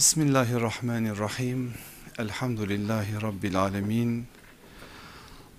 [0.00, 1.74] Bismillahirrahmanirrahim.
[2.18, 4.26] Elhamdülillahi Rabbil alemin.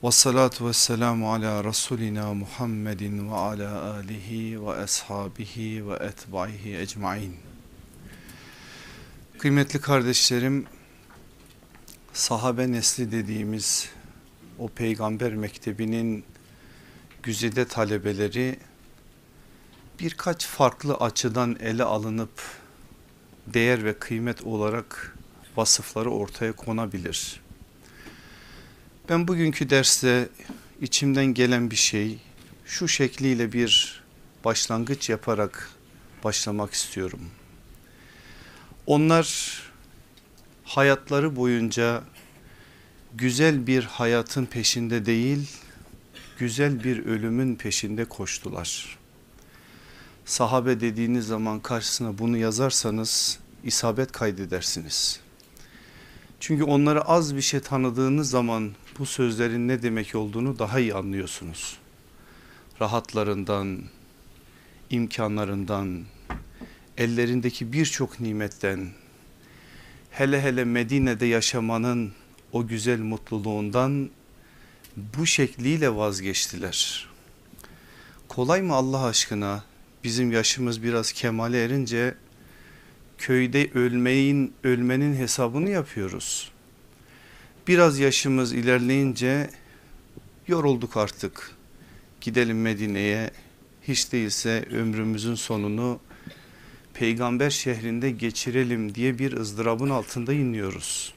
[0.04, 7.36] Ve salatu ve selamu ala Resulina Muhammedin ve ala alihi ve ashabihi ve etbaihi ecmain.
[9.38, 10.66] Kıymetli kardeşlerim,
[12.14, 13.90] sahabe nesli dediğimiz
[14.60, 16.26] o peygamber mektebinin
[17.24, 18.60] güzide talebeleri
[20.00, 22.61] birkaç farklı açıdan ele alınıp
[23.54, 25.18] değer ve kıymet olarak
[25.56, 27.42] vasıfları ortaya konabilir.
[29.10, 30.30] Ben bugünkü derste
[30.82, 32.20] içimden gelen bir şey
[32.66, 34.02] şu şekliyle bir
[34.46, 35.70] başlangıç yaparak
[36.24, 37.22] başlamak istiyorum.
[38.88, 39.58] Onlar
[40.64, 42.04] hayatları boyunca
[43.14, 45.50] güzel bir hayatın peşinde değil,
[46.40, 49.01] güzel bir ölümün peşinde koştular.
[50.26, 55.20] Sahabe dediğiniz zaman karşısına bunu yazarsanız isabet kaydedersiniz.
[56.40, 61.78] Çünkü onları az bir şey tanıdığınız zaman bu sözlerin ne demek olduğunu daha iyi anlıyorsunuz.
[62.82, 63.82] Rahatlarından,
[64.90, 66.04] imkanlarından,
[66.98, 68.90] ellerindeki birçok nimetten,
[70.12, 72.12] hele hele Medine'de yaşamanın
[72.52, 74.10] o güzel mutluluğundan
[75.18, 77.08] bu şekliyle vazgeçtiler.
[78.28, 79.64] Kolay mı Allah aşkına
[80.04, 82.16] bizim yaşımız biraz kemale erince
[83.18, 86.52] köyde ölmeyin, ölmenin hesabını yapıyoruz.
[87.68, 89.50] Biraz yaşımız ilerleyince
[90.48, 91.52] yorulduk artık.
[92.22, 93.32] Gidelim Medine'ye
[93.88, 96.00] hiç değilse ömrümüzün sonunu
[96.94, 101.14] peygamber şehrinde geçirelim diye bir ızdırabın altında iniyoruz.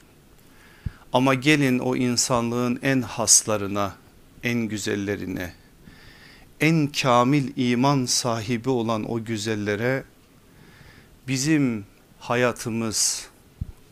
[1.13, 3.95] Ama gelin o insanlığın en haslarına,
[4.43, 5.53] en güzellerine,
[6.61, 10.03] en kamil iman sahibi olan o güzellere
[11.27, 11.85] bizim
[12.19, 13.27] hayatımız,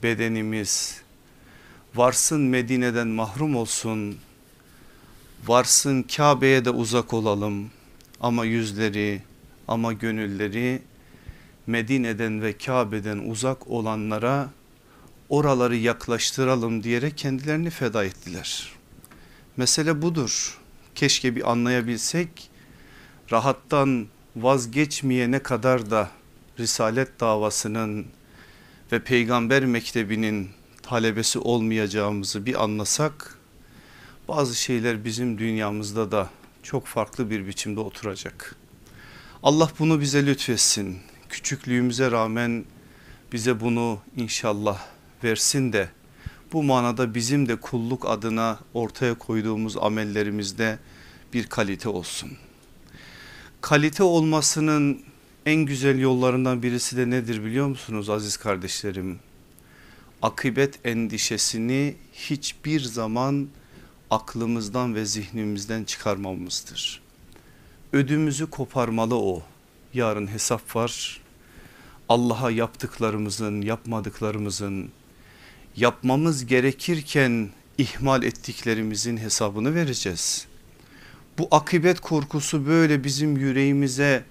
[0.03, 1.02] bedenimiz
[1.95, 4.17] varsın Medine'den mahrum olsun,
[5.47, 7.69] varsın Kabe'ye de uzak olalım
[8.22, 9.22] ama yüzleri
[9.68, 10.81] ama gönülleri
[11.68, 14.50] Medine'den ve Kabe'den uzak olanlara
[15.29, 18.69] oraları yaklaştıralım diyerek kendilerini feda ettiler.
[19.57, 20.57] Mesele budur.
[20.96, 22.53] Keşke bir anlayabilsek
[23.31, 26.09] rahattan vazgeçmeyene kadar da
[26.59, 28.06] Risalet davasının
[28.91, 30.50] ve peygamber mektebinin
[30.81, 33.39] talebesi olmayacağımızı bir anlasak
[34.28, 36.29] bazı şeyler bizim dünyamızda da
[36.63, 38.56] çok farklı bir biçimde oturacak.
[39.44, 40.97] Allah bunu bize lütfetsin.
[41.29, 42.66] Küçüklüğümüze rağmen
[43.31, 44.79] bize bunu inşallah
[45.23, 45.90] versin de
[46.53, 50.79] bu manada bizim de kulluk adına ortaya koyduğumuz amellerimizde
[51.34, 52.31] bir kalite olsun.
[53.63, 55.01] Kalite olmasının
[55.46, 59.19] en güzel yollarından birisi de nedir biliyor musunuz aziz kardeşlerim?
[60.22, 63.47] Akıbet endişesini hiçbir zaman
[64.09, 67.02] aklımızdan ve zihnimizden çıkarmamızdır.
[67.94, 69.44] Ödümüzü koparmalı o.
[69.94, 71.22] Yarın hesap var.
[72.09, 74.91] Allah'a yaptıklarımızın, yapmadıklarımızın,
[75.75, 80.47] yapmamız gerekirken ihmal ettiklerimizin hesabını vereceğiz.
[81.38, 84.23] Bu akıbet korkusu böyle bizim yüreğimize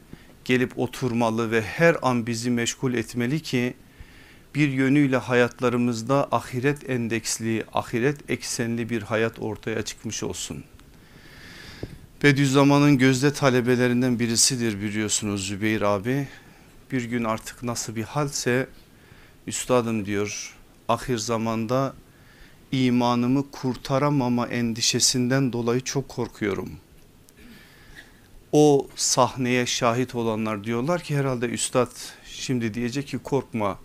[0.44, 3.74] gelip oturmalı ve her an bizi meşgul etmeli ki
[4.54, 10.64] bir yönüyle hayatlarımızda ahiret endeksli, ahiret eksenli bir hayat ortaya çıkmış olsun.
[12.22, 16.28] Bediüzzaman'ın gözde talebelerinden birisidir biliyorsunuz Zübeyir abi.
[16.92, 18.66] Bir gün artık nasıl bir halse
[19.46, 20.54] üstadım diyor
[20.88, 21.94] ahir zamanda
[22.72, 26.91] imanımı kurtaramama endişesinden dolayı çok korkuyorum.''
[28.52, 31.90] O sahneye şahit olanlar diyorlar ki herhalde üstad
[32.24, 33.78] şimdi diyecek ki korkma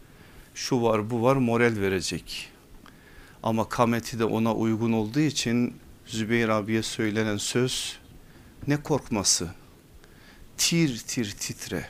[0.56, 2.50] şu var bu var moral verecek.
[3.44, 5.76] Ama kameti de ona uygun olduğu için
[6.06, 8.00] Zübeyir abiye söylenen söz
[8.68, 9.50] ne korkması
[10.58, 11.90] tir tir titre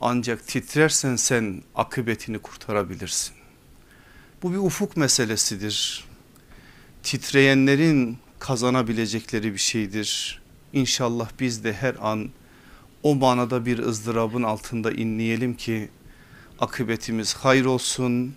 [0.00, 3.34] ancak titrersen sen akıbetini kurtarabilirsin.
[4.42, 6.04] Bu bir ufuk meselesidir.
[7.02, 10.43] Titreyenlerin kazanabilecekleri bir şeydir
[10.74, 12.30] İnşallah biz de her an
[13.02, 15.88] o manada bir ızdırabın altında inleyelim ki
[16.58, 18.34] akıbetimiz hayır olsun.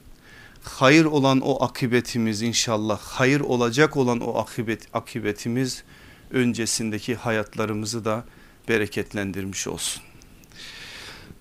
[0.64, 5.84] Hayır olan o akıbetimiz inşallah hayır olacak olan o akıbet, akıbetimiz
[6.32, 8.26] öncesindeki hayatlarımızı da
[8.68, 10.04] bereketlendirmiş olsun.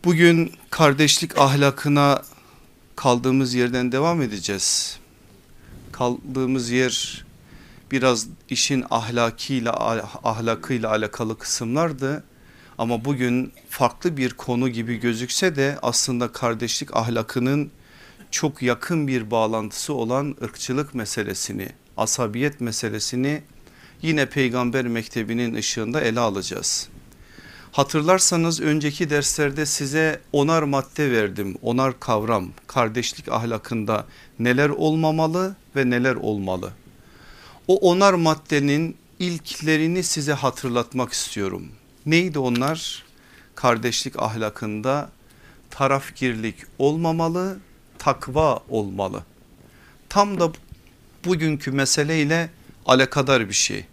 [0.04, 2.22] Bugün kardeşlik ahlakına
[2.96, 4.98] kaldığımız yerden devam edeceğiz.
[5.92, 7.25] Kaldığımız yer
[7.90, 9.70] biraz işin ahlakiyle
[10.24, 12.24] ahlakıyla alakalı kısımlardı.
[12.78, 17.70] Ama bugün farklı bir konu gibi gözükse de aslında kardeşlik ahlakının
[18.30, 23.42] çok yakın bir bağlantısı olan ırkçılık meselesini, asabiyet meselesini
[24.02, 26.88] yine peygamber mektebinin ışığında ele alacağız.
[27.72, 31.56] Hatırlarsanız önceki derslerde size onar madde verdim.
[31.62, 34.06] Onar kavram kardeşlik ahlakında
[34.38, 36.72] neler olmamalı ve neler olmalı.
[37.68, 41.68] O onar maddenin ilklerini size hatırlatmak istiyorum.
[42.06, 43.04] Neydi onlar?
[43.54, 45.10] Kardeşlik ahlakında
[45.70, 47.58] tarafgirlik olmamalı,
[47.98, 49.22] takva olmalı.
[50.08, 50.52] Tam da
[51.24, 52.50] bugünkü meseleyle
[52.86, 53.84] alakadar bir şey.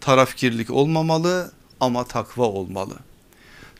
[0.00, 2.94] Tarafgirlik olmamalı ama takva olmalı.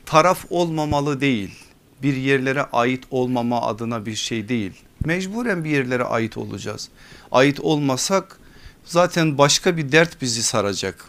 [0.05, 1.67] Taraf olmamalı değil
[2.03, 4.71] bir yerlere ait olmama adına bir şey değil.
[5.05, 6.89] Mecburen bir yerlere ait olacağız.
[7.31, 8.39] Ait olmasak
[8.87, 11.05] zaten başka bir dert bizi saracak.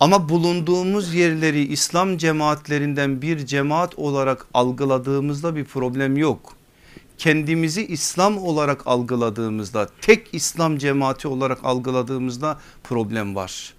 [0.00, 6.56] Ama bulunduğumuz yerleri İslam cemaatlerinden bir cemaat olarak algıladığımızda bir problem yok.
[7.18, 13.74] Kendimizi İslam olarak algıladığımızda tek İslam cemaati olarak algıladığımızda problem var.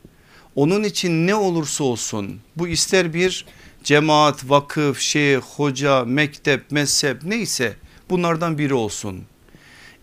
[0.56, 3.46] Onun için ne olursa olsun bu ister bir
[3.84, 7.76] cemaat, vakıf, şeyh, hoca, mektep, mezhep neyse
[8.10, 9.24] bunlardan biri olsun.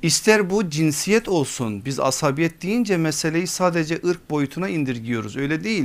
[0.05, 5.85] İster bu cinsiyet olsun biz asabiyet deyince meseleyi sadece ırk boyutuna indirgiyoruz öyle değil.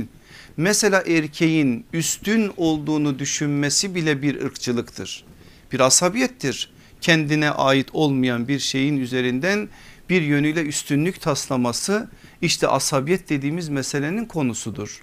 [0.56, 5.24] Mesela erkeğin üstün olduğunu düşünmesi bile bir ırkçılıktır.
[5.72, 6.70] Bir asabiyettir.
[7.00, 9.68] Kendine ait olmayan bir şeyin üzerinden
[10.10, 12.08] bir yönüyle üstünlük taslaması
[12.42, 15.02] işte asabiyet dediğimiz meselenin konusudur.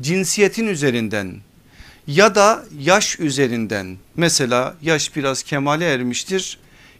[0.00, 1.34] Cinsiyetin üzerinden
[2.06, 6.58] ya da yaş üzerinden mesela yaş biraz kemale ermiştir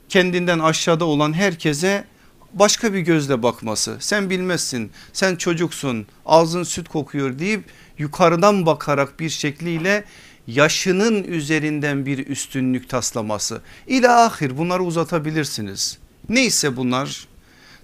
[0.08, 2.04] kendinden aşağıda olan herkese
[2.52, 7.64] başka bir gözle bakması sen bilmezsin sen çocuksun ağzın süt kokuyor deyip
[7.98, 10.04] yukarıdan bakarak bir şekliyle
[10.46, 15.98] yaşının üzerinden bir üstünlük taslaması ila ahir bunları uzatabilirsiniz.
[16.28, 17.26] Neyse bunlar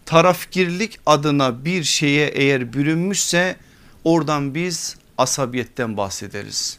[0.07, 3.57] tarafgirlik adına bir şeye eğer bürünmüşse
[4.05, 6.79] oradan biz asabiyetten bahsederiz.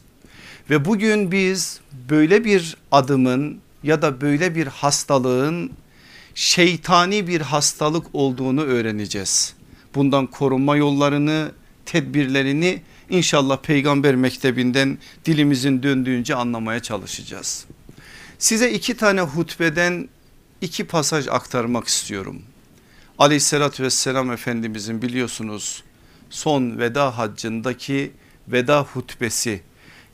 [0.70, 1.80] Ve bugün biz
[2.10, 5.70] böyle bir adımın ya da böyle bir hastalığın
[6.34, 9.54] şeytani bir hastalık olduğunu öğreneceğiz.
[9.94, 11.52] Bundan korunma yollarını,
[11.86, 17.64] tedbirlerini inşallah peygamber mektebinden dilimizin döndüğünce anlamaya çalışacağız.
[18.38, 20.08] Size iki tane hutbeden
[20.60, 22.42] iki pasaj aktarmak istiyorum.
[23.18, 25.82] Aleyhissalatü vesselam Efendimizin biliyorsunuz
[26.30, 28.12] son veda haccındaki
[28.48, 29.62] veda hutbesi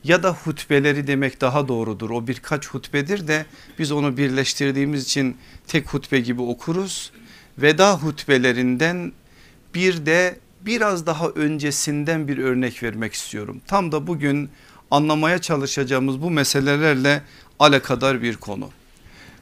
[0.03, 2.09] ya da hutbeleri demek daha doğrudur.
[2.09, 3.45] O birkaç hutbedir de
[3.79, 5.37] biz onu birleştirdiğimiz için
[5.67, 7.11] tek hutbe gibi okuruz.
[7.57, 9.11] Veda hutbelerinden
[9.73, 13.61] bir de biraz daha öncesinden bir örnek vermek istiyorum.
[13.67, 14.49] Tam da bugün
[14.91, 17.21] anlamaya çalışacağımız bu meselelerle
[17.59, 18.69] alakadar bir konu.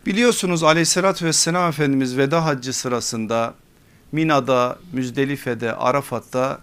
[0.06, 3.54] Biliyorsunuz aleyhissalatü vesselam Efendimiz veda haccı sırasında
[4.12, 6.60] Mina'da, Müzdelife'de, Arafat'ta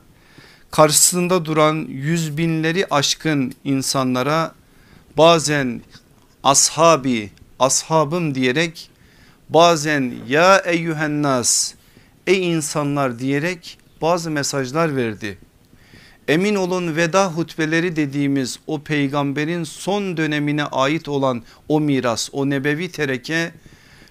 [0.75, 4.55] karşısında duran yüz binleri aşkın insanlara
[5.17, 5.82] bazen
[6.43, 8.91] ashabi, ashabım diyerek
[9.49, 11.75] bazen ya eyyühennas
[12.26, 15.38] ey insanlar diyerek bazı mesajlar verdi.
[16.29, 22.91] Emin olun veda hutbeleri dediğimiz o peygamberin son dönemine ait olan o miras o nebevi
[22.91, 23.53] tereke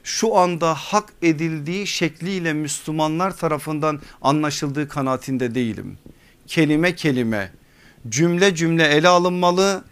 [0.04, 5.98] şu anda hak edildiği şekliyle Müslümanlar tarafından anlaşıldığı kanaatinde değilim.
[6.47, 7.51] Kelime kelime
[8.09, 9.83] cümle cümle ele alınmalı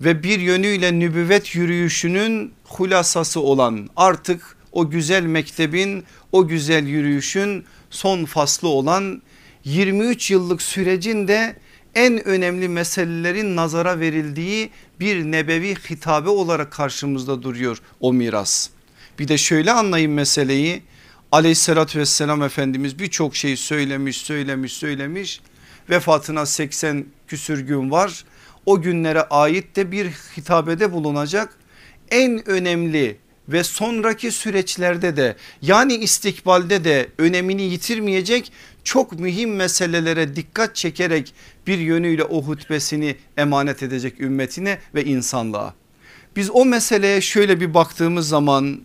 [0.00, 8.24] ve bir yönüyle nübüvvet yürüyüşünün hulasası olan artık o güzel mektebin o güzel yürüyüşün son
[8.24, 9.22] faslı olan
[9.64, 11.56] 23 yıllık sürecin de
[11.94, 18.68] en önemli meselelerin nazara verildiği bir nebevi hitabe olarak karşımızda duruyor o miras.
[19.18, 20.82] Bir de şöyle anlayın meseleyi
[21.32, 25.40] aleyhissalatü vesselam Efendimiz birçok şey söylemiş söylemiş söylemiş
[25.90, 28.24] vefatına 80 küsür gün var.
[28.66, 31.58] O günlere ait de bir hitabede bulunacak
[32.10, 33.16] en önemli
[33.48, 38.52] ve sonraki süreçlerde de yani istikbalde de önemini yitirmeyecek
[38.84, 41.34] çok mühim meselelere dikkat çekerek
[41.66, 45.74] bir yönüyle o hutbesini emanet edecek ümmetine ve insanlığa.
[46.36, 48.80] Biz o meseleye şöyle bir baktığımız zaman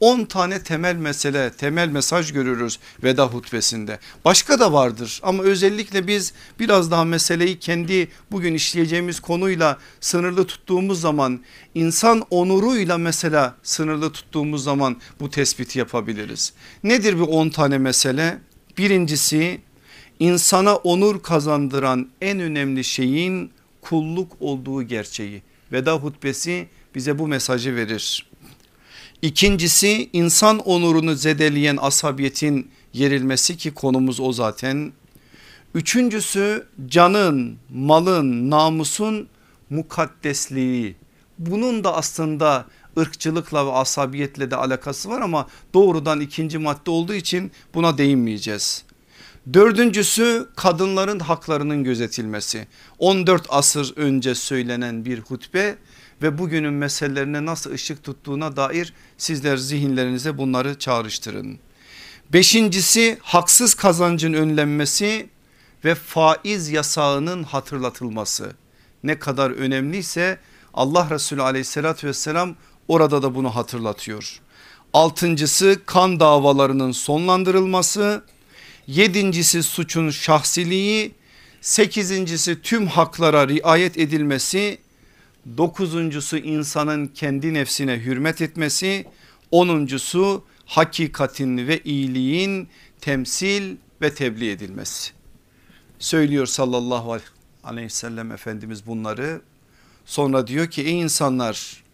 [0.00, 3.98] 10 tane temel mesele temel mesaj görürüz veda hutbesinde.
[4.24, 11.00] Başka da vardır ama özellikle biz biraz daha meseleyi kendi bugün işleyeceğimiz konuyla sınırlı tuttuğumuz
[11.00, 11.40] zaman
[11.74, 16.52] insan onuruyla mesela sınırlı tuttuğumuz zaman bu tespiti yapabiliriz.
[16.84, 18.38] Nedir bu 10 tane mesele?
[18.78, 19.60] Birincisi
[20.20, 25.42] insana onur kazandıran en önemli şeyin kulluk olduğu gerçeği.
[25.72, 28.26] Veda hutbesi bize bu mesajı verir.
[29.24, 34.92] İkincisi insan onurunu zedeleyen asabiyetin yerilmesi ki konumuz o zaten.
[35.74, 39.28] Üçüncüsü canın, malın, namusun
[39.70, 40.96] mukaddesliği.
[41.38, 42.66] Bunun da aslında
[42.98, 48.84] ırkçılıkla ve asabiyetle de alakası var ama doğrudan ikinci madde olduğu için buna değinmeyeceğiz.
[49.52, 52.66] Dördüncüsü kadınların haklarının gözetilmesi.
[52.98, 55.76] 14 asır önce söylenen bir hutbe
[56.24, 61.58] ve bugünün meselelerine nasıl ışık tuttuğuna dair sizler zihinlerinize bunları çağrıştırın.
[62.32, 65.28] Beşincisi haksız kazancın önlenmesi
[65.84, 68.52] ve faiz yasağının hatırlatılması.
[69.02, 70.38] Ne kadar önemliyse
[70.74, 72.54] Allah Resulü aleyhissalatü vesselam
[72.88, 74.40] orada da bunu hatırlatıyor.
[74.92, 78.24] Altıncısı kan davalarının sonlandırılması.
[78.86, 81.14] Yedincisi suçun şahsiliği.
[81.60, 84.83] Sekizincisi tüm haklara riayet edilmesi.
[85.56, 89.06] Dokuzuncusu insanın kendi nefsine hürmet etmesi.
[89.50, 92.68] Onuncusu hakikatin ve iyiliğin
[93.00, 95.12] temsil ve tebliğ edilmesi.
[95.98, 97.18] Söylüyor sallallahu
[97.64, 99.40] aleyhi ve sellem Efendimiz bunları.
[100.06, 101.84] Sonra diyor ki ey insanlar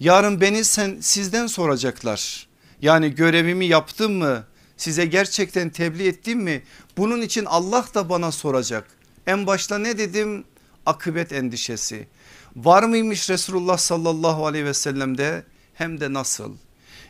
[0.00, 2.46] yarın beni sen sizden soracaklar.
[2.82, 4.44] Yani görevimi yaptım mı?
[4.76, 6.62] Size gerçekten tebliğ ettim mi?
[6.96, 8.86] Bunun için Allah da bana soracak.
[9.26, 10.44] En başta ne dedim?
[10.86, 12.06] Akıbet endişesi.
[12.56, 15.44] Var mıymış Resulullah sallallahu aleyhi ve sellem'de
[15.74, 16.56] hem de nasıl?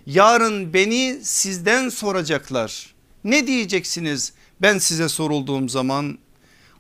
[0.07, 2.95] Yarın beni sizden soracaklar.
[3.25, 6.19] Ne diyeceksiniz ben size sorulduğum zaman?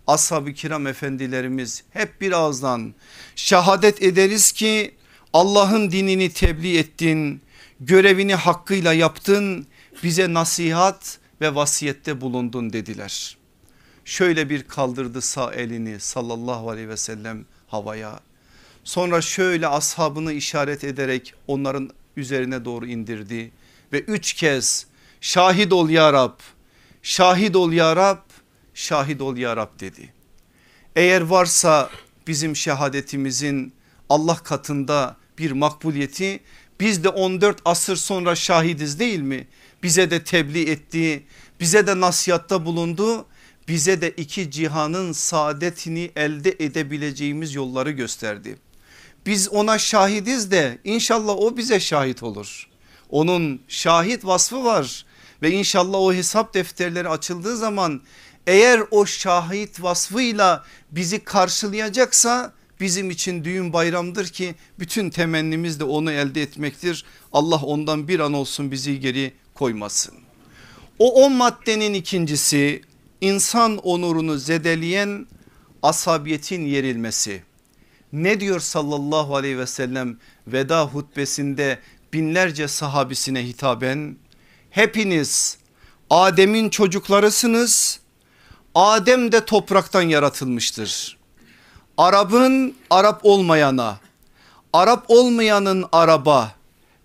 [0.06, 2.94] Ashab-ı kiram efendilerimiz hep bir ağızdan
[3.36, 4.94] şehadet ederiz ki
[5.32, 7.40] Allah'ın dinini tebliğ ettin,
[7.80, 9.66] görevini hakkıyla yaptın,
[10.02, 13.36] bize nasihat ve vasiyette bulundun dediler.
[14.04, 18.25] Şöyle bir kaldırdı sağ elini sallallahu aleyhi ve sellem havaya.
[18.86, 23.52] Sonra şöyle ashabını işaret ederek onların üzerine doğru indirdi
[23.92, 24.86] ve üç kez
[25.20, 26.38] şahit ol ya Rab,
[27.02, 28.18] şahit ol ya Rab,
[28.74, 30.12] şahit ol ya Rab dedi.
[30.96, 31.90] Eğer varsa
[32.26, 33.72] bizim şehadetimizin
[34.08, 36.40] Allah katında bir makbuliyeti
[36.80, 39.46] biz de 14 asır sonra şahidiz değil mi?
[39.82, 41.22] Bize de tebliğ etti,
[41.60, 43.26] bize de nasihatta bulundu,
[43.68, 48.58] bize de iki cihanın saadetini elde edebileceğimiz yolları gösterdi.
[49.26, 52.68] Biz ona şahidiz de inşallah o bize şahit olur.
[53.10, 55.06] Onun şahit vasfı var
[55.42, 58.00] ve inşallah o hesap defterleri açıldığı zaman
[58.46, 66.12] eğer o şahit vasfıyla bizi karşılayacaksa bizim için düğün bayramdır ki bütün temennimiz de onu
[66.12, 67.04] elde etmektir.
[67.32, 70.14] Allah ondan bir an olsun bizi geri koymasın.
[70.98, 72.82] O on maddenin ikincisi
[73.20, 75.26] insan onurunu zedeleyen
[75.82, 77.42] asabiyetin yerilmesi.
[78.12, 81.78] Ne diyor sallallahu aleyhi ve sellem veda hutbesinde
[82.12, 84.16] binlerce sahabisine hitaben
[84.70, 85.58] hepiniz
[86.10, 88.00] Adem'in çocuklarısınız
[88.74, 91.16] Adem de topraktan yaratılmıştır.
[91.98, 93.98] Arap'ın Arap olmayana,
[94.72, 96.54] Arap olmayanın araba,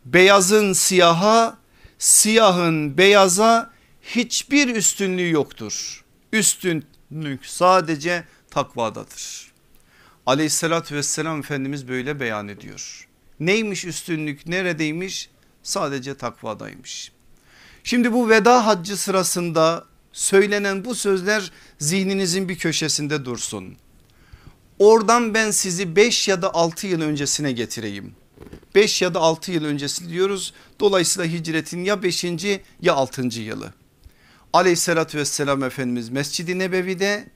[0.05, 1.57] beyazın siyaha,
[1.99, 6.05] siyahın beyaza hiçbir üstünlüğü yoktur.
[6.33, 9.50] Üstünlük sadece takvadadır.
[10.25, 13.07] Aleyhissalatü vesselam Efendimiz böyle beyan ediyor.
[13.39, 15.29] Neymiş üstünlük neredeymiş?
[15.63, 17.11] Sadece takvadaymış.
[17.83, 23.75] Şimdi bu veda haccı sırasında söylenen bu sözler zihninizin bir köşesinde dursun.
[24.79, 28.15] Oradan ben sizi 5 ya da 6 yıl öncesine getireyim.
[28.75, 30.53] 5 ya da 6 yıl öncesi diyoruz.
[30.79, 32.25] Dolayısıyla hicretin ya 5.
[32.81, 33.21] ya 6.
[33.21, 33.73] yılı.
[34.53, 37.27] Aleyhissalatü vesselam Efendimiz Mescid-i Nebevi'de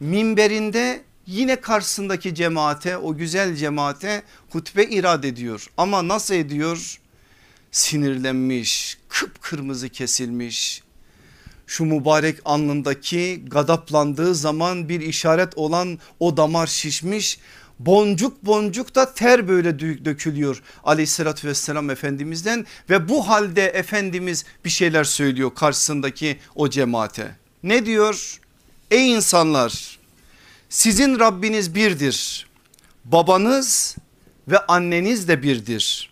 [0.00, 5.66] minberinde yine karşısındaki cemaate o güzel cemaate hutbe irad ediyor.
[5.76, 7.00] Ama nasıl ediyor?
[7.70, 10.82] Sinirlenmiş, kıpkırmızı kesilmiş
[11.70, 17.38] şu mübarek alnındaki gadaplandığı zaman bir işaret olan o damar şişmiş
[17.78, 25.04] boncuk boncuk da ter böyle dökülüyor aleyhissalatü vesselam efendimizden ve bu halde Efendimiz bir şeyler
[25.04, 27.36] söylüyor karşısındaki o cemaate.
[27.62, 28.40] Ne diyor?
[28.90, 29.99] Ey insanlar
[30.70, 32.46] sizin Rabbiniz birdir
[33.04, 33.96] babanız
[34.48, 36.10] ve anneniz de birdir.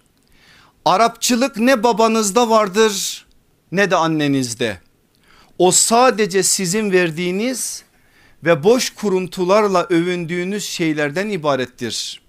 [0.84, 3.26] Arapçılık ne babanızda vardır
[3.72, 4.80] ne de annenizde.
[5.58, 7.84] O sadece sizin verdiğiniz
[8.44, 12.22] ve boş kuruntularla övündüğünüz şeylerden ibarettir.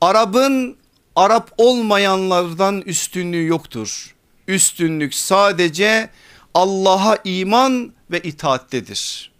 [0.00, 0.76] Arap'ın
[1.16, 4.14] Arap olmayanlardan üstünlüğü yoktur.
[4.48, 6.10] Üstünlük sadece
[6.54, 9.31] Allah'a iman ve itaattedir.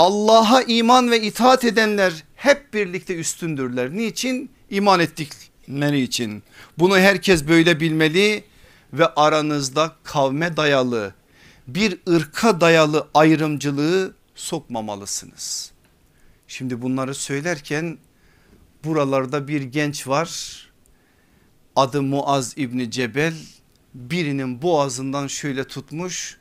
[0.00, 3.90] Allah'a iman ve itaat edenler hep birlikte üstündürler.
[3.90, 4.50] Niçin?
[4.70, 6.42] İman ettik, etmeleri için.
[6.78, 8.44] Bunu herkes böyle bilmeli
[8.92, 11.14] ve aranızda kavme dayalı
[11.66, 15.72] bir ırka dayalı ayrımcılığı sokmamalısınız.
[16.48, 17.98] Şimdi bunları söylerken
[18.84, 20.30] buralarda bir genç var
[21.76, 23.34] adı Muaz İbni Cebel
[23.94, 26.39] birinin boğazından şöyle tutmuş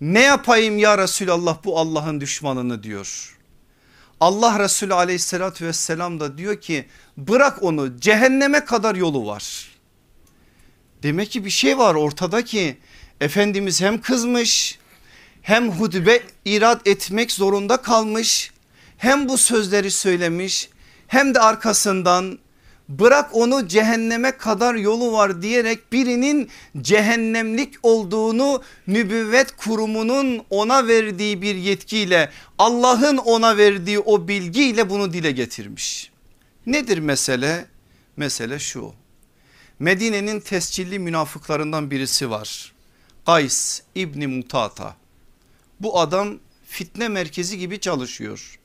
[0.00, 3.38] ne yapayım ya Resulallah bu Allah'ın düşmanını diyor.
[4.20, 6.86] Allah Resulü aleyhissalatü vesselam da diyor ki
[7.16, 9.68] bırak onu cehenneme kadar yolu var.
[11.02, 12.78] Demek ki bir şey var ortada ki
[13.20, 14.78] Efendimiz hem kızmış
[15.42, 18.52] hem hutbe irad etmek zorunda kalmış
[18.98, 20.68] hem bu sözleri söylemiş
[21.06, 22.38] hem de arkasından
[22.88, 26.50] bırak onu cehenneme kadar yolu var diyerek birinin
[26.80, 35.30] cehennemlik olduğunu nübüvvet kurumunun ona verdiği bir yetkiyle Allah'ın ona verdiği o bilgiyle bunu dile
[35.30, 36.10] getirmiş.
[36.66, 37.66] Nedir mesele?
[38.16, 38.92] Mesele şu
[39.78, 42.72] Medine'nin tescilli münafıklarından birisi var.
[43.26, 44.96] Kays İbni Mutata.
[45.80, 48.58] Bu adam fitne merkezi gibi çalışıyor.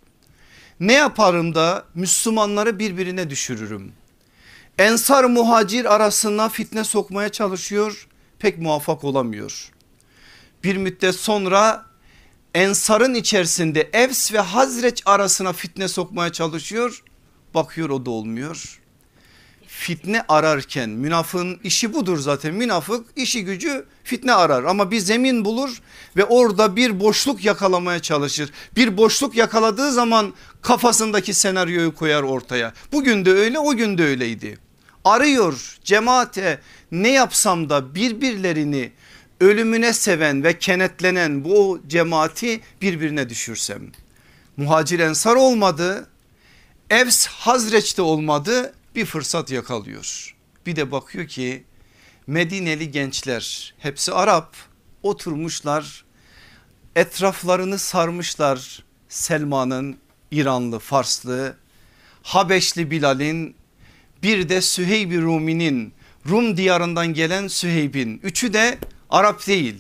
[0.80, 3.94] Ne yaparım da Müslümanları birbirine düşürürüm.
[4.82, 8.08] Ensar muhacir arasına fitne sokmaya çalışıyor
[8.40, 9.72] pek muvaffak olamıyor.
[10.64, 11.86] Bir müddet sonra
[12.56, 17.04] Ensar'ın içerisinde Evs ve Hazreç arasına fitne sokmaya çalışıyor.
[17.54, 18.82] Bakıyor o da olmuyor
[19.82, 25.82] fitne ararken münafığın işi budur zaten münafık işi gücü fitne arar ama bir zemin bulur
[26.18, 28.52] ve orada bir boşluk yakalamaya çalışır.
[28.76, 32.74] Bir boşluk yakaladığı zaman kafasındaki senaryoyu koyar ortaya.
[32.92, 34.58] Bugün de öyle o gün de öyleydi.
[35.06, 36.60] Arıyor cemaate
[36.92, 38.92] ne yapsam da birbirlerini
[39.40, 43.92] ölümüne seven ve kenetlenen bu cemaati birbirine düşürsem.
[44.58, 46.10] Muhacir ensar olmadı.
[46.90, 50.36] Evs Hazreç'te olmadı bir fırsat yakalıyor.
[50.66, 51.64] Bir de bakıyor ki
[52.28, 54.56] Medineli gençler hepsi Arap
[55.04, 56.06] oturmuşlar
[56.96, 59.98] etraflarını sarmışlar Selma'nın
[60.32, 61.56] İranlı Farslı
[62.24, 63.56] Habeşli Bilal'in
[64.24, 65.94] bir de Süheyb-i Rumi'nin
[66.30, 68.78] Rum diyarından gelen Süheyb'in üçü de
[69.10, 69.76] Arap değil.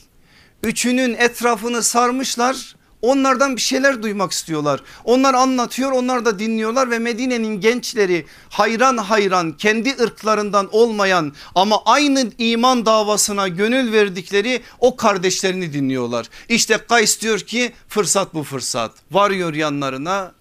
[0.63, 4.83] Üçünün etrafını sarmışlar Onlardan bir şeyler duymak istiyorlar.
[5.03, 12.31] Onlar anlatıyor onlar da dinliyorlar ve Medine'nin gençleri hayran hayran kendi ırklarından olmayan ama aynı
[12.37, 16.29] iman davasına gönül verdikleri o kardeşlerini dinliyorlar.
[16.49, 18.91] İşte Kays diyor ki fırsat bu fırsat.
[19.11, 20.31] Varıyor yanlarına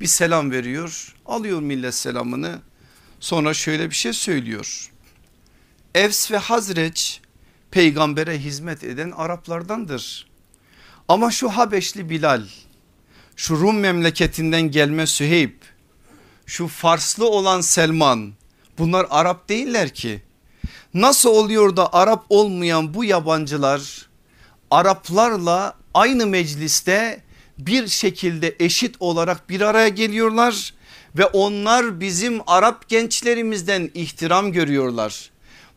[0.00, 2.58] bir selam veriyor alıyor millet selamını
[3.22, 4.90] sonra şöyle bir şey söylüyor.
[5.94, 7.20] Evs ve Hazreç
[7.70, 10.26] peygambere hizmet eden Araplardandır
[11.08, 12.42] ama şu Habeşli Bilal,
[13.36, 15.52] şu Rum memleketinden gelme Süheyb,
[16.46, 18.32] şu Farslı olan Selman
[18.78, 20.22] bunlar Arap değiller ki.
[20.94, 24.08] Nasıl oluyor da Arap olmayan bu yabancılar
[24.70, 27.22] Araplarla aynı mecliste
[27.58, 30.74] bir şekilde eşit olarak bir araya geliyorlar
[31.18, 35.30] ve onlar bizim Arap gençlerimizden ihtiram görüyorlar.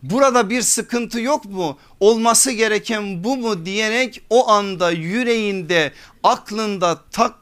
[0.03, 1.77] Burada bir sıkıntı yok mu?
[1.99, 5.91] Olması gereken bu mu diyerek o anda yüreğinde
[6.23, 7.35] aklında tak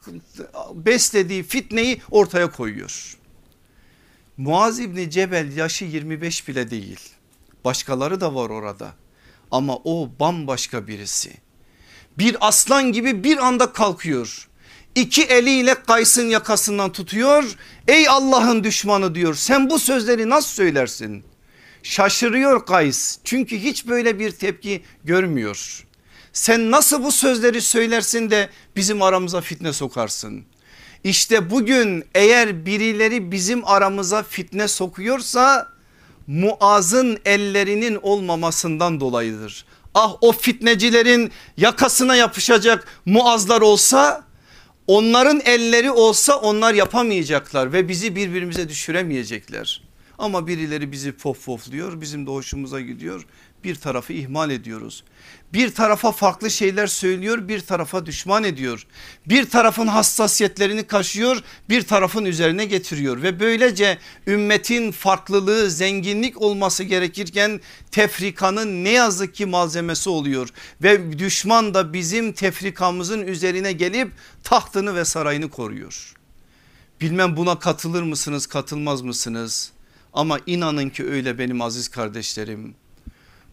[0.74, 3.18] beslediği fitneyi ortaya koyuyor.
[4.38, 7.00] Muaz İbni Cebel yaşı 25 bile değil.
[7.66, 8.92] Başkaları da var orada.
[9.52, 11.34] Ama o bambaşka birisi.
[12.18, 14.50] Bir aslan gibi bir anda kalkıyor.
[14.96, 17.44] İki eliyle Kays'ın yakasından tutuyor.
[17.88, 19.34] Ey Allah'ın düşmanı diyor.
[19.34, 21.24] Sen bu sözleri nasıl söylersin?
[21.84, 25.86] Şaşırıyor Kays çünkü hiç böyle bir tepki görmüyor.
[26.34, 30.44] Sen nasıl bu sözleri söylersin de bizim aramıza fitne sokarsın?
[31.04, 35.68] İşte bugün eğer birileri bizim aramıza fitne sokuyorsa
[36.28, 39.66] Muaz'ın ellerinin olmamasından dolayıdır.
[39.94, 44.24] Ah o fitnecilerin yakasına yapışacak Muazlar olsa
[44.88, 49.82] onların elleri olsa onlar yapamayacaklar ve bizi birbirimize düşüremeyecekler.
[50.18, 53.26] Ama birileri bizi pof pofluyor bizim de hoşumuza gidiyor
[53.64, 55.04] bir tarafı ihmal ediyoruz.
[55.54, 58.88] Bir tarafa farklı şeyler söylüyor bir tarafa düşman ediyor.
[59.26, 63.22] Bir tarafın hassasiyetlerini kaşıyor bir tarafın üzerine getiriyor.
[63.22, 63.98] Ve böylece
[64.28, 70.50] ümmetin farklılığı zenginlik olması gerekirken tefrikanın ne yazık ki malzemesi oluyor.
[70.84, 74.12] Ve düşman da bizim tefrikamızın üzerine gelip
[74.44, 76.14] tahtını ve sarayını koruyor.
[77.02, 79.73] Bilmem buna katılır mısınız katılmaz mısınız?
[80.14, 82.76] Ama inanın ki öyle benim aziz kardeşlerim.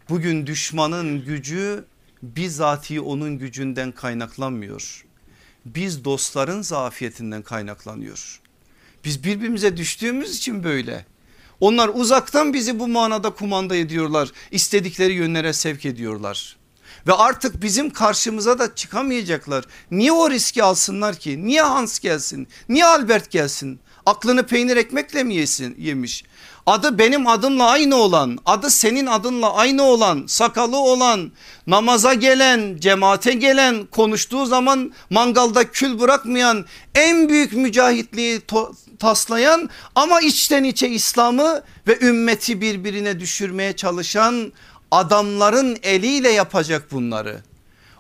[0.09, 1.85] Bugün düşmanın gücü
[2.23, 5.05] bizatihi onun gücünden kaynaklanmıyor.
[5.65, 8.41] Biz dostların zafiyetinden kaynaklanıyor.
[9.05, 11.07] Biz birbirimize düştüğümüz için böyle.
[11.61, 14.33] Onlar uzaktan bizi bu manada kumanda ediyorlar.
[14.51, 16.57] İstedikleri yönlere sevk ediyorlar.
[17.07, 19.65] Ve artık bizim karşımıza da çıkamayacaklar.
[19.91, 21.45] Niye o riski alsınlar ki?
[21.45, 22.49] Niye Hans gelsin?
[22.69, 23.81] Niye Albert gelsin?
[24.07, 26.25] Aklını peynir ekmekle mi yesin, yemiş?
[26.67, 31.33] Adı benim adımla aynı olan, adı senin adınla aynı olan, sakalı olan,
[31.67, 38.41] namaza gelen, cemaate gelen, konuştuğu zaman mangalda kül bırakmayan, en büyük mücahitliği
[38.99, 44.53] taslayan ama içten içe İslam'ı ve ümmeti birbirine düşürmeye çalışan
[44.91, 47.43] adamların eliyle yapacak bunları.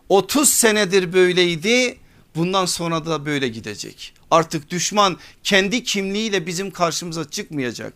[0.09, 1.99] 30 senedir böyleydi
[2.37, 4.14] bundan sonra da böyle gidecek.
[4.31, 7.92] Artık düşman kendi kimliğiyle bizim karşımıza çıkmayacak.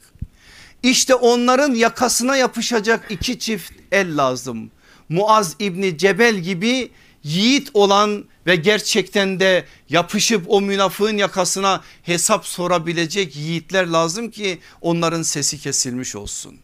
[0.85, 4.71] İşte onların yakasına yapışacak iki çift el lazım.
[5.09, 6.91] Muaz İbni Cebel gibi
[7.23, 15.23] yiğit olan ve gerçekten de yapışıp o münafığın yakasına hesap sorabilecek yiğitler lazım ki onların
[15.23, 16.57] sesi kesilmiş olsun.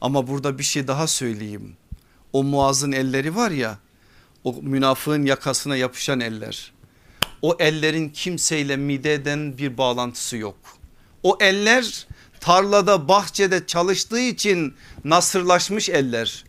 [0.00, 1.76] Ama burada bir şey daha söyleyeyim.
[2.32, 3.78] O Muaz'ın elleri var ya
[4.44, 6.72] o münafığın yakasına yapışan eller.
[7.42, 10.56] O ellerin kimseyle mideden bir bağlantısı yok.
[11.22, 12.06] O eller
[12.44, 16.44] tarlada bahçede çalıştığı için nasırlaşmış eller.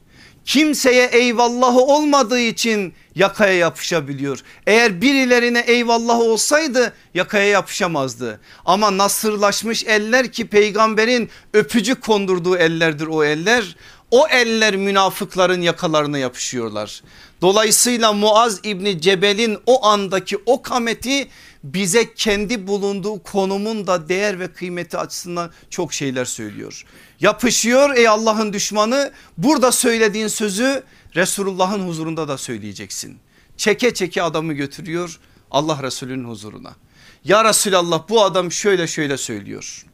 [0.46, 4.40] Kimseye eyvallahı olmadığı için yakaya yapışabiliyor.
[4.68, 8.40] Eğer birilerine eyvallahı olsaydı yakaya yapışamazdı.
[8.66, 13.76] Ama nasırlaşmış eller ki peygamberin öpücük kondurduğu ellerdir o eller.
[14.12, 17.02] O eller münafıkların yakalarına yapışıyorlar.
[17.42, 21.28] Dolayısıyla Muaz İbni Cebel'in o andaki o kameti
[21.74, 26.86] bize kendi bulunduğu konumun da değer ve kıymeti açısından çok şeyler söylüyor.
[27.20, 30.84] Yapışıyor ey Allah'ın düşmanı burada söylediğin sözü
[31.16, 33.20] Resulullah'ın huzurunda da söyleyeceksin.
[33.58, 35.20] Çeke çeke adamı götürüyor
[35.52, 36.76] Allah Resulü'nün huzuruna.
[37.24, 39.86] Ya Resulallah bu adam şöyle şöyle söylüyor.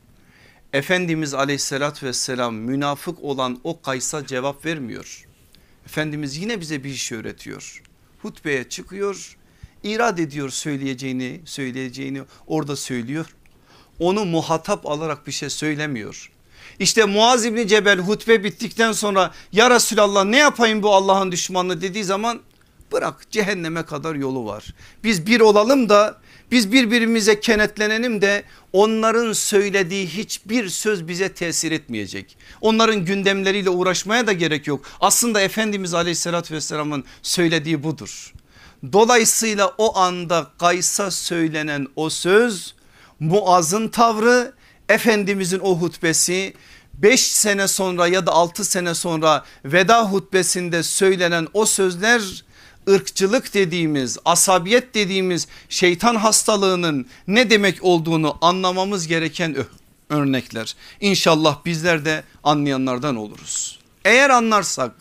[0.74, 5.28] Efendimiz aleyhissalatü vesselam münafık olan o Kays'a cevap vermiyor.
[5.86, 7.84] Efendimiz yine bize bir iş öğretiyor.
[8.22, 9.38] Hutbeye çıkıyor
[9.84, 13.26] irad ediyor söyleyeceğini söyleyeceğini orada söylüyor.
[14.00, 16.32] Onu muhatap alarak bir şey söylemiyor.
[16.80, 22.04] İşte Muaz İbni Cebel hutbe bittikten sonra ya Resulallah ne yapayım bu Allah'ın düşmanı dediği
[22.04, 22.42] zaman
[22.92, 24.66] bırak cehenneme kadar yolu var.
[25.04, 26.18] Biz bir olalım da
[26.52, 32.38] biz birbirimize kenetlenelim de onların söylediği hiçbir söz bize tesir etmeyecek.
[32.62, 34.86] Onların gündemleriyle uğraşmaya da gerek yok.
[35.00, 38.34] Aslında Efendimiz aleyhissalatü vesselamın söylediği budur.
[38.94, 42.76] Dolayısıyla o anda Kays'a söylenen o söz
[43.20, 44.54] Muaz'ın tavrı
[44.90, 46.54] Efendimizin o hutbesi
[46.94, 52.44] 5 sene sonra ya da 6 sene sonra veda hutbesinde söylenen o sözler
[52.90, 59.56] ırkçılık dediğimiz asabiyet dediğimiz şeytan hastalığının ne demek olduğunu anlamamız gereken
[60.10, 60.76] örnekler.
[61.02, 63.80] İnşallah bizler de anlayanlardan oluruz.
[64.06, 64.92] Eğer anlarsak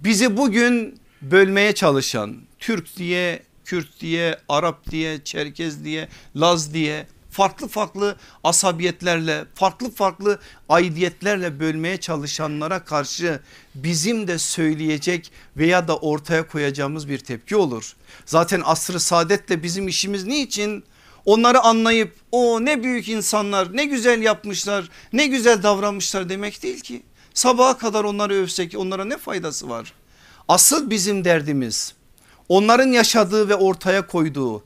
[0.00, 7.68] bizi bugün bölmeye çalışan Türk diye, Kürt diye, Arap diye, Çerkez diye, Laz diye farklı
[7.68, 13.40] farklı asabiyetlerle farklı farklı aidiyetlerle bölmeye çalışanlara karşı
[13.74, 17.96] bizim de söyleyecek veya da ortaya koyacağımız bir tepki olur.
[18.24, 20.84] Zaten asrı saadetle bizim işimiz niçin?
[21.24, 27.02] Onları anlayıp o ne büyük insanlar ne güzel yapmışlar ne güzel davranmışlar demek değil ki.
[27.34, 29.92] Sabaha kadar onları övsek onlara ne faydası var?
[30.48, 31.96] Asıl bizim derdimiz
[32.48, 34.62] onların yaşadığı ve ortaya koyduğu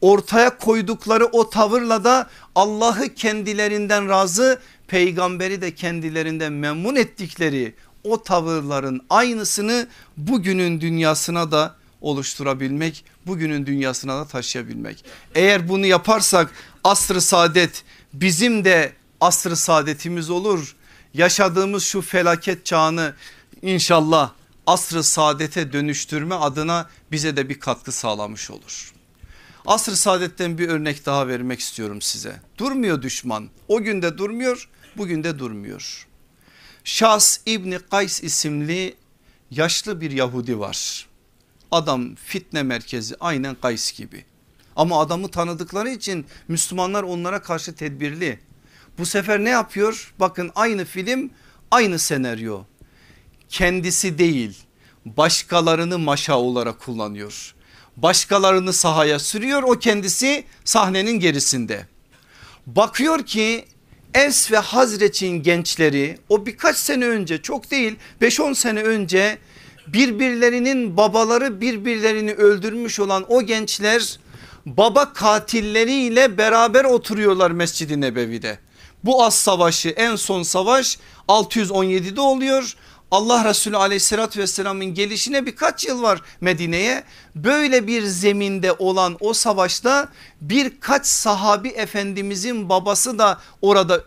[0.00, 9.00] ortaya koydukları o tavırla da Allah'ı kendilerinden razı peygamberi de kendilerinden memnun ettikleri o tavırların
[9.10, 15.04] aynısını bugünün dünyasına da oluşturabilmek bugünün dünyasına da taşıyabilmek.
[15.34, 16.50] Eğer bunu yaparsak
[16.84, 20.76] asr-ı saadet bizim de asr-ı saadetimiz olur.
[21.14, 23.14] Yaşadığımız şu felaket çağını
[23.62, 24.30] inşallah
[24.68, 28.92] asr-ı saadete dönüştürme adına bize de bir katkı sağlamış olur.
[29.66, 32.40] Asr-ı saadetten bir örnek daha vermek istiyorum size.
[32.58, 36.06] Durmuyor düşman o günde durmuyor bugün de durmuyor.
[36.84, 38.96] Şahs İbni Kays isimli
[39.50, 41.08] yaşlı bir Yahudi var.
[41.70, 44.24] Adam fitne merkezi aynen Kays gibi.
[44.76, 48.40] Ama adamı tanıdıkları için Müslümanlar onlara karşı tedbirli.
[48.98, 50.14] Bu sefer ne yapıyor?
[50.20, 51.30] Bakın aynı film
[51.70, 52.64] aynı senaryo
[53.48, 54.56] kendisi değil
[55.04, 57.54] başkalarını maşa olarak kullanıyor.
[57.96, 61.86] Başkalarını sahaya sürüyor o kendisi sahnenin gerisinde.
[62.66, 63.64] Bakıyor ki
[64.14, 69.38] Es ve Hazreç'in gençleri o birkaç sene önce çok değil 5-10 sene önce
[69.86, 74.18] birbirlerinin babaları birbirlerini öldürmüş olan o gençler
[74.66, 78.58] baba katilleriyle beraber oturuyorlar Mescid-i Nebevi'de.
[79.04, 82.76] Bu az savaşı en son savaş 617'de oluyor.
[83.10, 87.04] Allah Resulü aleyhissalatü vesselamın gelişine birkaç yıl var Medine'ye.
[87.34, 90.08] Böyle bir zeminde olan o savaşta
[90.40, 94.04] birkaç sahabi efendimizin babası da orada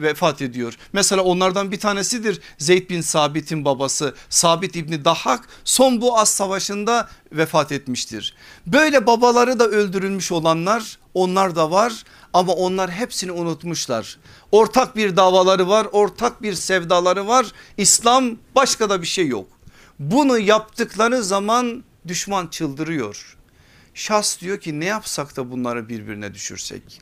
[0.00, 0.78] vefat ediyor.
[0.92, 7.08] Mesela onlardan bir tanesidir Zeyd bin Sabit'in babası Sabit İbni Dahhak son bu az savaşında
[7.32, 8.34] vefat etmiştir.
[8.66, 12.04] Böyle babaları da öldürülmüş olanlar onlar da var
[12.34, 14.18] ama onlar hepsini unutmuşlar.
[14.52, 19.48] Ortak bir davaları var ortak bir sevdaları var İslam başka da bir şey yok.
[19.98, 23.36] Bunu yaptıkları zaman düşman çıldırıyor.
[23.94, 27.00] Şahs diyor ki ne yapsak da bunları birbirine düşürsek.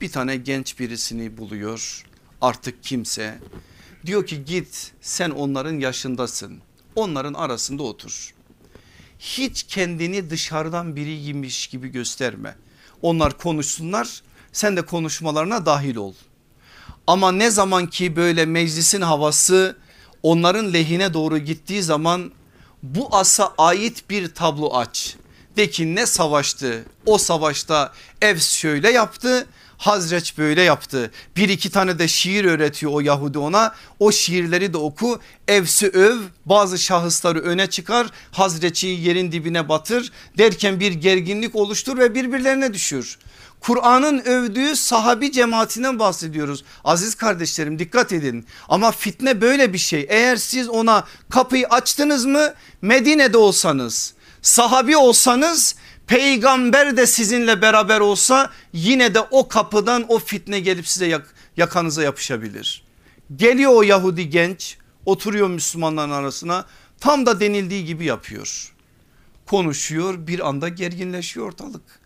[0.00, 2.04] Bir tane genç birisini buluyor
[2.40, 3.38] artık kimse.
[4.06, 6.58] Diyor ki git sen onların yaşındasın.
[6.96, 8.34] Onların arasında otur.
[9.18, 12.56] Hiç kendini dışarıdan biriymiş gibi gösterme.
[13.02, 16.14] Onlar konuşsunlar sen de konuşmalarına dahil ol.
[17.06, 19.76] Ama ne zaman ki böyle meclisin havası
[20.22, 22.32] onların lehine doğru gittiği zaman
[22.82, 25.16] bu asa ait bir tablo aç.
[25.56, 29.46] De ki ne savaştı o savaşta Evs şöyle yaptı
[29.80, 31.10] Hazreç böyle yaptı.
[31.36, 33.74] Bir iki tane de şiir öğretiyor o Yahudi ona.
[33.98, 35.20] O şiirleri de oku.
[35.48, 38.06] Evsi öv bazı şahısları öne çıkar.
[38.30, 40.12] Hazreç'i yerin dibine batır.
[40.38, 43.18] Derken bir gerginlik oluştur ve birbirlerine düşür.
[43.60, 46.64] Kur'an'ın övdüğü sahabi cemaatinden bahsediyoruz.
[46.84, 50.06] Aziz kardeşlerim dikkat edin ama fitne böyle bir şey.
[50.08, 55.74] Eğer siz ona kapıyı açtınız mı Medine'de olsanız sahabi olsanız
[56.06, 62.02] peygamber de sizinle beraber olsa yine de o kapıdan o fitne gelip size yak, yakanıza
[62.02, 62.84] yapışabilir.
[63.36, 66.64] Geliyor o Yahudi genç oturuyor Müslümanların arasına
[67.00, 68.72] tam da denildiği gibi yapıyor.
[69.46, 71.99] Konuşuyor bir anda gerginleşiyor ortalık.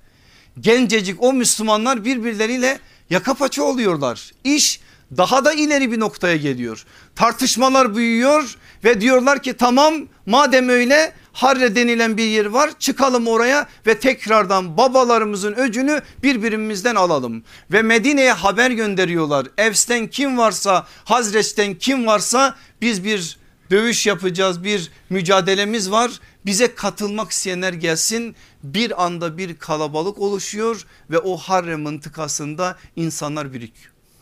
[0.61, 2.79] Gencecik o Müslümanlar birbirleriyle
[3.11, 4.31] yaka paça oluyorlar.
[4.45, 4.81] İş
[5.17, 6.85] daha da ileri bir noktaya geliyor.
[7.15, 9.95] Tartışmalar büyüyor ve diyorlar ki tamam
[10.27, 17.45] madem öyle Harre denilen bir yer var çıkalım oraya ve tekrardan babalarımızın öcünü birbirimizden alalım.
[17.73, 19.47] Ve Medine'ye haber gönderiyorlar.
[19.59, 23.39] Evs'ten kim varsa Hazreç'ten kim varsa biz bir
[23.71, 26.21] dövüş yapacağız bir mücadelemiz var.
[26.47, 33.75] Bize katılmak isteyenler gelsin bir anda bir kalabalık oluşuyor ve o Harre mıntıkasında insanlar birik,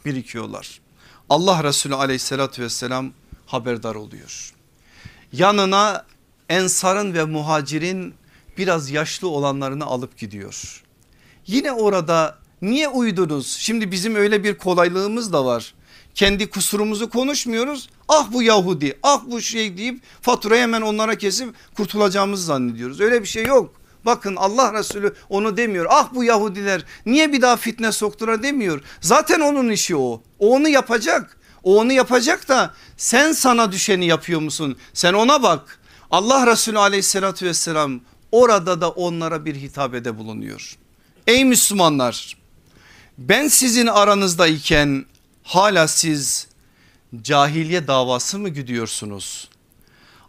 [0.04, 0.80] birikiyorlar.
[1.30, 3.12] Allah Resulü aleyhissalatü vesselam
[3.46, 4.52] haberdar oluyor.
[5.32, 6.06] Yanına
[6.48, 8.14] ensarın ve muhacirin
[8.58, 10.82] biraz yaşlı olanlarını alıp gidiyor.
[11.46, 13.46] Yine orada niye uydunuz?
[13.46, 15.74] Şimdi bizim öyle bir kolaylığımız da var.
[16.14, 17.88] Kendi kusurumuzu konuşmuyoruz.
[18.08, 23.00] Ah bu Yahudi ah bu şey deyip faturayı hemen onlara kesip kurtulacağımızı zannediyoruz.
[23.00, 23.74] Öyle bir şey yok.
[24.06, 25.86] Bakın Allah Resulü onu demiyor.
[25.90, 28.80] Ah bu Yahudiler niye bir daha fitne soktura demiyor.
[29.00, 30.22] Zaten onun işi o.
[30.38, 31.38] O onu yapacak.
[31.62, 34.76] O onu yapacak da sen sana düşeni yapıyor musun?
[34.94, 35.78] Sen ona bak.
[36.10, 38.00] Allah Resulü aleyhissalatü vesselam
[38.32, 40.76] orada da onlara bir hitabede bulunuyor.
[41.26, 42.36] Ey Müslümanlar
[43.18, 45.04] ben sizin aranızdayken
[45.42, 46.48] hala siz
[47.22, 49.48] cahiliye davası mı gidiyorsunuz?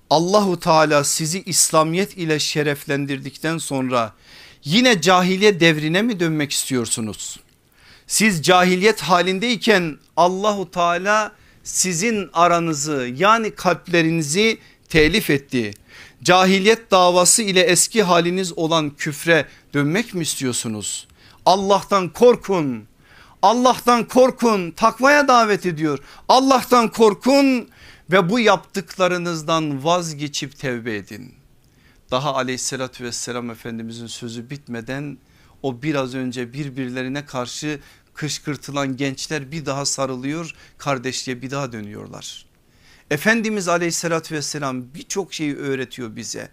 [0.09, 4.13] Allahu Teala sizi İslamiyet ile şereflendirdikten sonra
[4.63, 7.39] yine cahiliye devrine mi dönmek istiyorsunuz?
[8.07, 11.31] Siz cahiliyet halindeyken Allahu Teala
[11.63, 14.57] sizin aranızı yani kalplerinizi
[14.89, 15.71] telif etti.
[16.23, 21.07] Cahiliyet davası ile eski haliniz olan küfre dönmek mi istiyorsunuz?
[21.45, 22.87] Allah'tan korkun.
[23.43, 25.99] Allah'tan korkun takvaya davet ediyor.
[26.29, 27.69] Allah'tan korkun
[28.11, 31.33] ve bu yaptıklarınızdan vazgeçip tevbe edin.
[32.11, 35.17] Daha aleyhissalatü vesselam efendimizin sözü bitmeden
[35.63, 37.79] o biraz önce birbirlerine karşı
[38.13, 42.45] kışkırtılan gençler bir daha sarılıyor kardeşliğe bir daha dönüyorlar.
[43.11, 46.49] Efendimiz aleyhissalatü vesselam birçok şeyi öğretiyor bize.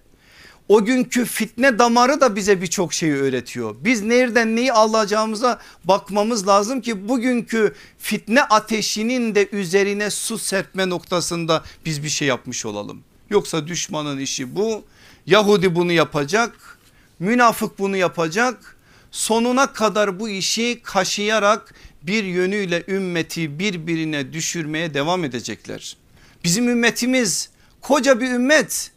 [0.71, 3.77] O günkü fitne damarı da bize birçok şeyi öğretiyor.
[3.81, 11.65] Biz nereden neyi alacağımıza bakmamız lazım ki bugünkü fitne ateşinin de üzerine su serpme noktasında
[11.85, 13.03] biz bir şey yapmış olalım.
[13.31, 14.85] Yoksa düşmanın işi bu.
[15.27, 16.79] Yahudi bunu yapacak.
[17.19, 18.77] Münafık bunu yapacak.
[19.11, 25.97] Sonuna kadar bu işi kaşıyarak bir yönüyle ümmeti birbirine düşürmeye devam edecekler.
[26.45, 28.93] Bizim ümmetimiz koca bir ümmet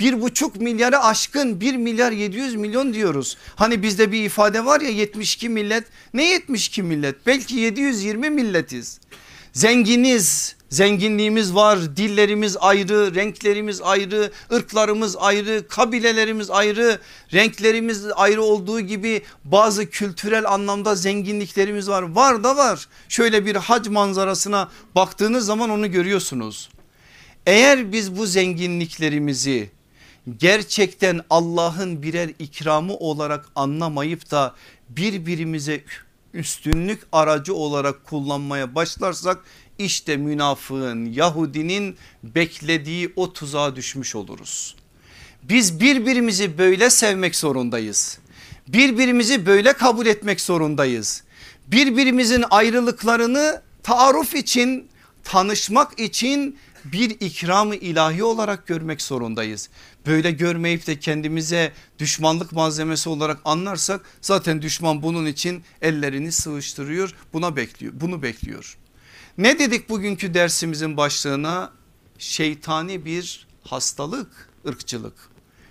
[0.00, 3.36] bir buçuk milyarı aşkın bir milyar 700 milyon diyoruz.
[3.56, 9.00] Hani bizde bir ifade var ya 72 millet ne 72 millet belki 720 milletiz.
[9.52, 16.98] Zenginiz, zenginliğimiz var, dillerimiz ayrı, renklerimiz ayrı, ırklarımız ayrı, kabilelerimiz ayrı,
[17.32, 22.02] renklerimiz ayrı olduğu gibi bazı kültürel anlamda zenginliklerimiz var.
[22.02, 22.88] Var da var.
[23.08, 26.70] Şöyle bir hac manzarasına baktığınız zaman onu görüyorsunuz.
[27.46, 29.70] Eğer biz bu zenginliklerimizi
[30.38, 34.54] gerçekten Allah'ın birer ikramı olarak anlamayıp da
[34.88, 35.84] birbirimize
[36.34, 39.44] üstünlük aracı olarak kullanmaya başlarsak
[39.78, 44.76] işte münafığın Yahudinin beklediği o tuzağa düşmüş oluruz.
[45.42, 48.18] Biz birbirimizi böyle sevmek zorundayız.
[48.68, 51.22] Birbirimizi böyle kabul etmek zorundayız.
[51.66, 54.88] Birbirimizin ayrılıklarını taarruf için,
[55.24, 59.68] tanışmak için bir ikramı ilahi olarak görmek zorundayız.
[60.06, 67.14] Böyle görmeyip de kendimize düşmanlık malzemesi olarak anlarsak zaten düşman bunun için ellerini sıvıştırıyor.
[67.32, 67.92] Buna bekliyor.
[67.96, 68.78] Bunu bekliyor.
[69.38, 71.72] Ne dedik bugünkü dersimizin başlığına?
[72.18, 75.14] Şeytani bir hastalık, ırkçılık.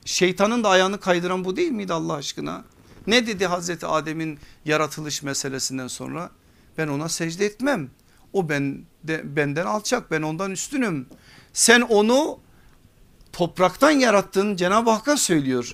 [0.06, 2.63] Şeytanın da ayağını kaydıran bu değil miydi Allah aşkına?
[3.08, 6.30] Ne dedi Hazreti Adem'in yaratılış meselesinden sonra?
[6.78, 7.89] Ben ona secde etmem.
[8.34, 11.08] O ben de, benden alçak ben ondan üstünüm.
[11.54, 12.39] Sen onu
[13.34, 15.74] topraktan yarattın Cenab-ı Hakk'a söylüyor.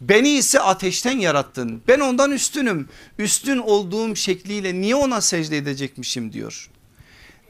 [0.00, 1.82] Beni ise ateşten yarattın.
[1.88, 2.88] Ben ondan üstünüm.
[3.18, 6.70] Üstün olduğum şekliyle niye ona secde edecekmişim diyor.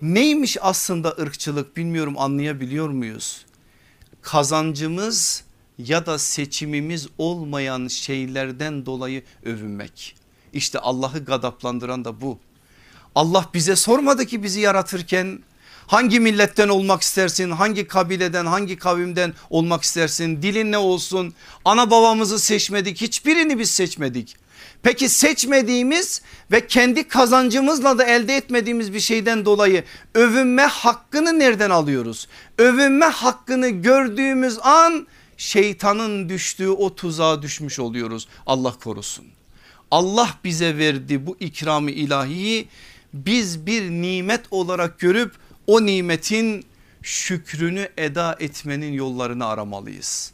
[0.03, 3.47] Neymiş aslında ırkçılık bilmiyorum anlayabiliyor muyuz?
[4.23, 5.45] Kazancımız
[5.79, 10.17] ya da seçimimiz olmayan şeylerden dolayı övünmek.
[10.53, 12.39] İşte Allah'ı gadaplandıran da bu.
[13.15, 15.39] Allah bize sormadı ki bizi yaratırken
[15.91, 22.39] hangi milletten olmak istersin hangi kabileden hangi kavimden olmak istersin dilin ne olsun ana babamızı
[22.39, 24.37] seçmedik hiçbirini biz seçmedik.
[24.83, 26.23] Peki seçmediğimiz
[26.53, 32.29] ve kendi kazancımızla da elde etmediğimiz bir şeyden dolayı övünme hakkını nereden alıyoruz?
[32.59, 39.27] Övünme hakkını gördüğümüz an şeytanın düştüğü o tuzağa düşmüş oluyoruz Allah korusun.
[39.91, 42.69] Allah bize verdi bu ikramı ilahiyi
[43.15, 45.35] biz bir nimet olarak görüp
[45.67, 46.67] o nimetin
[47.03, 50.33] şükrünü eda etmenin yollarını aramalıyız.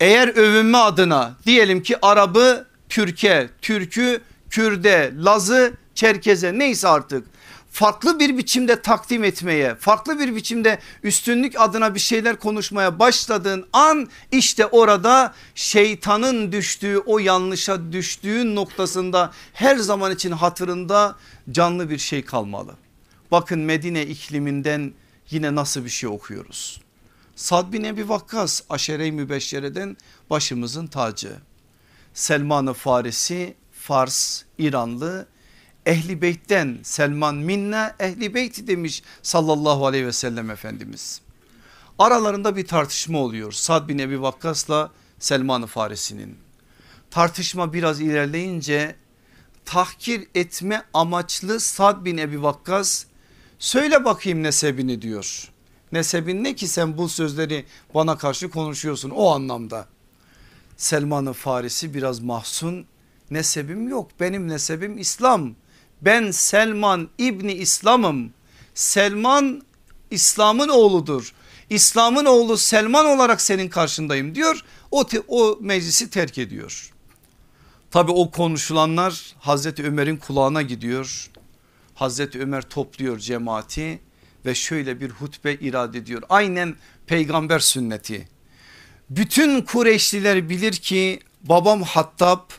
[0.00, 4.20] Eğer övünme adına diyelim ki Arabı Türkiye, Türk'ü
[4.50, 7.26] Kürde, Laz'ı Çerkeze neyse artık
[7.70, 14.08] farklı bir biçimde takdim etmeye, farklı bir biçimde üstünlük adına bir şeyler konuşmaya başladığın an
[14.32, 21.16] işte orada şeytanın düştüğü o yanlışa düştüğün noktasında her zaman için hatırında
[21.50, 22.72] canlı bir şey kalmalı.
[23.30, 24.92] Bakın Medine ikliminden
[25.30, 26.80] yine nasıl bir şey okuyoruz.
[27.36, 29.96] Sad bin Ebi Vakkas aşere-i mübeşşereden
[30.30, 31.36] başımızın tacı.
[32.14, 35.26] Selman-ı Farisi Fars İranlı
[35.86, 41.20] Ehli Beyt'ten Selman minna Ehli Beyt demiş sallallahu aleyhi ve sellem Efendimiz.
[41.98, 46.38] Aralarında bir tartışma oluyor Sad bin Ebi Vakkas'la Selman-ı Farisi'nin.
[47.10, 48.96] Tartışma biraz ilerleyince
[49.64, 53.04] tahkir etme amaçlı Sad bin Ebi Vakkas
[53.60, 55.50] söyle bakayım nesebini diyor.
[55.92, 59.86] Nesebin ne ki sen bu sözleri bana karşı konuşuyorsun o anlamda.
[60.76, 62.86] Selman-ı Farisi biraz mahzun
[63.30, 65.54] nesebim yok benim nesebim İslam.
[66.02, 68.32] Ben Selman İbni İslam'ım.
[68.74, 69.62] Selman
[70.10, 71.34] İslam'ın oğludur.
[71.70, 74.64] İslam'ın oğlu Selman olarak senin karşındayım diyor.
[74.90, 76.92] O, o meclisi terk ediyor.
[77.90, 81.30] Tabi o konuşulanlar Hazreti Ömer'in kulağına gidiyor.
[82.00, 84.00] Hazreti Ömer topluyor cemaati
[84.46, 86.22] ve şöyle bir hutbe irade ediyor.
[86.28, 88.28] Aynen peygamber sünneti.
[89.10, 92.50] Bütün Kureyşliler bilir ki babam Hattab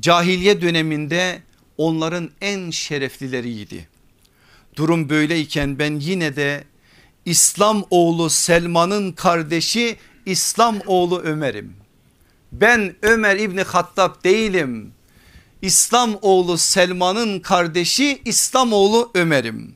[0.00, 1.42] cahiliye döneminde
[1.78, 3.88] onların en şereflileriydi.
[4.76, 6.64] Durum böyleyken ben yine de
[7.24, 9.96] İslam oğlu Selman'ın kardeşi
[10.26, 11.76] İslam oğlu Ömer'im.
[12.52, 14.92] Ben Ömer İbni Hattab değilim.
[15.66, 19.74] İslam oğlu Selman'ın kardeşi İslam oğlu Ömer'im.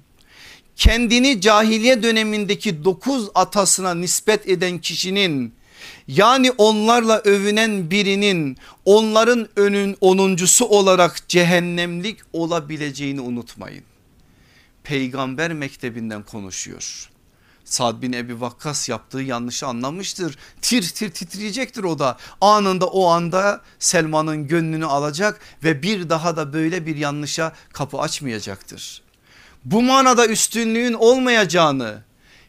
[0.76, 5.55] Kendini cahiliye dönemindeki dokuz atasına nispet eden kişinin
[6.09, 13.85] yani onlarla övünen birinin onların önün onuncusu olarak cehennemlik olabileceğini unutmayın.
[14.85, 17.09] Peygamber mektebinden konuşuyor.
[17.70, 20.38] Sad bin Ebi Vakkas yaptığı yanlışı anlamıştır.
[20.62, 22.16] Tir tir titreyecektir o da.
[22.40, 29.02] Anında o anda Selman'ın gönlünü alacak ve bir daha da böyle bir yanlışa kapı açmayacaktır.
[29.64, 32.02] Bu manada üstünlüğün olmayacağını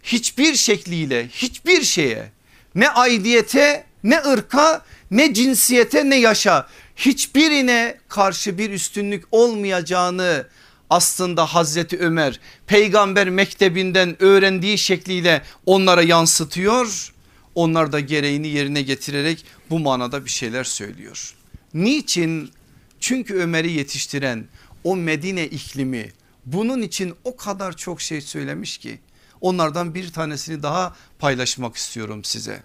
[0.03, 2.31] hiçbir şekliyle hiçbir şeye
[2.75, 10.47] ne aidiyete ne ırka ne cinsiyete ne yaşa hiçbirine karşı bir üstünlük olmayacağını
[10.91, 17.13] aslında Hazreti Ömer peygamber mektebinden öğrendiği şekliyle onlara yansıtıyor.
[17.55, 21.33] Onlar da gereğini yerine getirerek bu manada bir şeyler söylüyor.
[21.73, 22.51] Niçin?
[22.99, 24.45] Çünkü Ömer'i yetiştiren
[24.83, 26.11] o Medine iklimi
[26.45, 28.99] bunun için o kadar çok şey söylemiş ki
[29.41, 32.63] onlardan bir tanesini daha paylaşmak istiyorum size.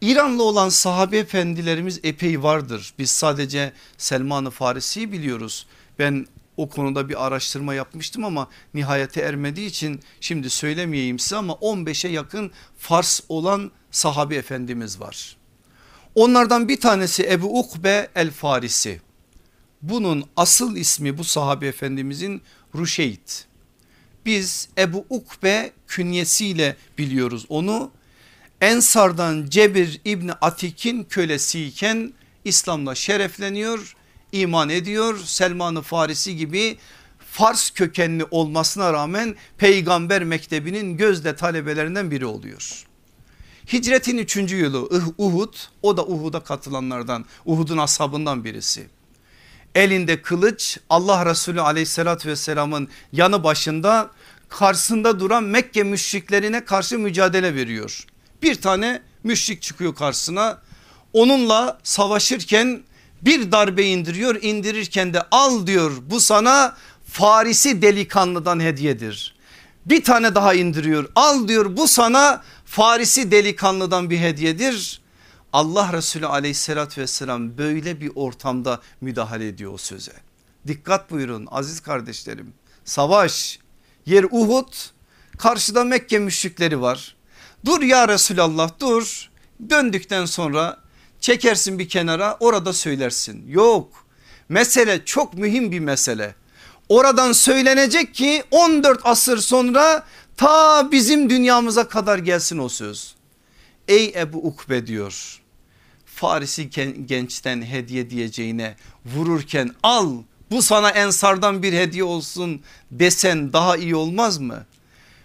[0.00, 2.94] İranlı olan sahabe efendilerimiz epey vardır.
[2.98, 5.66] Biz sadece Selman-ı Farisi'yi biliyoruz.
[5.98, 6.26] Ben
[6.56, 12.50] o konuda bir araştırma yapmıştım ama nihayete ermediği için şimdi söylemeyeyim size ama 15'e yakın
[12.78, 15.36] Fars olan sahabe efendimiz var.
[16.14, 19.00] Onlardan bir tanesi Ebu Ukbe el Farisi.
[19.82, 22.42] Bunun asıl ismi bu sahabe efendimizin
[22.74, 23.46] Ruşeyt.
[24.26, 27.90] Biz Ebu Ukbe künyesiyle biliyoruz onu.
[28.60, 32.12] Ensardan Cebir İbni Atik'in kölesiyken
[32.44, 33.96] İslam'la şerefleniyor,
[34.32, 35.18] iman ediyor.
[35.24, 36.78] Selman-ı Farisi gibi
[37.30, 42.86] Fars kökenli olmasına rağmen peygamber mektebinin gözde talebelerinden biri oluyor.
[43.72, 44.36] Hicretin 3.
[44.36, 48.86] yılı Uhud o da Uhud'a katılanlardan Uhud'un ashabından birisi.
[49.74, 54.10] Elinde kılıç Allah Resulü aleyhissalatü vesselamın yanı başında
[54.48, 58.06] karşısında duran Mekke müşriklerine karşı mücadele veriyor.
[58.42, 60.58] Bir tane müşrik çıkıyor karşısına
[61.12, 62.82] onunla savaşırken
[63.22, 69.34] bir darbe indiriyor indirirken de al diyor bu sana Farisi delikanlıdan hediyedir.
[69.86, 75.02] Bir tane daha indiriyor al diyor bu sana Farisi delikanlıdan bir hediyedir.
[75.52, 80.12] Allah Resulü aleyhissalatü vesselam böyle bir ortamda müdahale ediyor o söze.
[80.66, 82.54] Dikkat buyurun aziz kardeşlerim
[82.84, 83.58] savaş
[84.06, 84.74] yer Uhud
[85.38, 87.16] karşıda Mekke müşrikleri var.
[87.64, 89.30] Dur ya Resulallah dur
[89.70, 90.81] döndükten sonra
[91.22, 93.44] çekersin bir kenara orada söylersin.
[93.48, 94.06] Yok
[94.48, 96.34] mesele çok mühim bir mesele.
[96.88, 100.06] Oradan söylenecek ki 14 asır sonra
[100.36, 103.14] ta bizim dünyamıza kadar gelsin o söz.
[103.88, 105.40] Ey Ebu Ukbe diyor
[106.04, 106.70] Farisi
[107.06, 110.16] gençten hediye diyeceğine vururken al
[110.50, 114.66] bu sana ensardan bir hediye olsun desen daha iyi olmaz mı?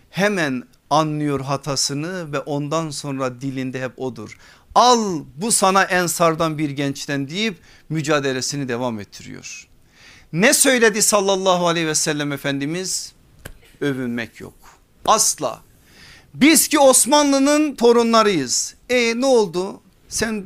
[0.09, 4.37] Hemen anlıyor hatasını ve ondan sonra dilinde hep odur.
[4.78, 7.57] Al bu sana ensardan bir gençten deyip
[7.89, 9.67] mücadelesini devam ettiriyor.
[10.34, 13.13] Ne söyledi sallallahu aleyhi ve sellem Efendimiz?
[13.82, 14.53] Övünmek yok
[15.05, 15.61] asla.
[16.34, 18.75] Biz ki Osmanlı'nın torunlarıyız.
[18.89, 19.82] E ne oldu?
[20.09, 20.45] Sen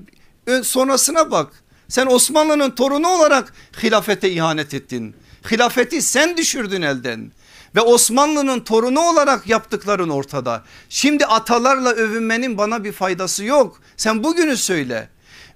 [0.63, 1.63] sonrasına bak.
[1.87, 3.53] Sen Osmanlı'nın torunu olarak
[3.83, 5.15] hilafete ihanet ettin.
[5.51, 7.31] Hilafeti sen düşürdün elden
[7.75, 10.63] ve Osmanlı'nın torunu olarak yaptıkların ortada.
[10.89, 13.81] Şimdi atalarla övünmenin bana bir faydası yok.
[13.97, 15.09] Sen bugünü söyle.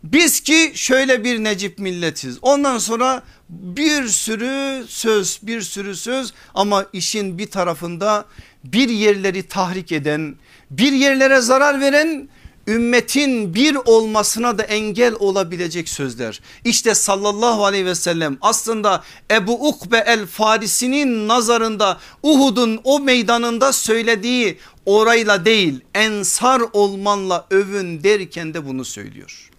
[0.03, 2.38] Biz ki şöyle bir Necip milletiz.
[2.41, 8.26] Ondan sonra bir sürü söz bir sürü söz ama işin bir tarafında
[8.63, 10.36] bir yerleri tahrik eden
[10.72, 12.30] bir yerlere zarar veren
[12.68, 16.41] ümmetin bir olmasına da engel olabilecek sözler.
[16.66, 24.57] İşte sallallahu aleyhi ve sellem aslında Ebu Ukbe el Farisi'nin nazarında Uhud'un o meydanında söylediği
[24.86, 29.49] orayla değil ensar olmanla övün derken de bunu söylüyor.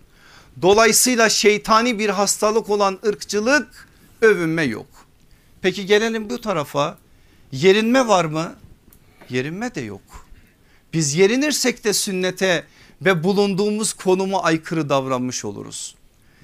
[0.63, 3.89] Dolayısıyla şeytani bir hastalık olan ırkçılık
[4.23, 4.87] övünme yok.
[5.63, 6.99] Peki gelelim bu tarafa
[7.53, 8.55] yerinme var mı?
[9.31, 10.27] Yerinme de yok.
[10.93, 12.65] Biz yerinirsek de sünnete
[13.03, 15.95] ve bulunduğumuz konuma aykırı davranmış oluruz.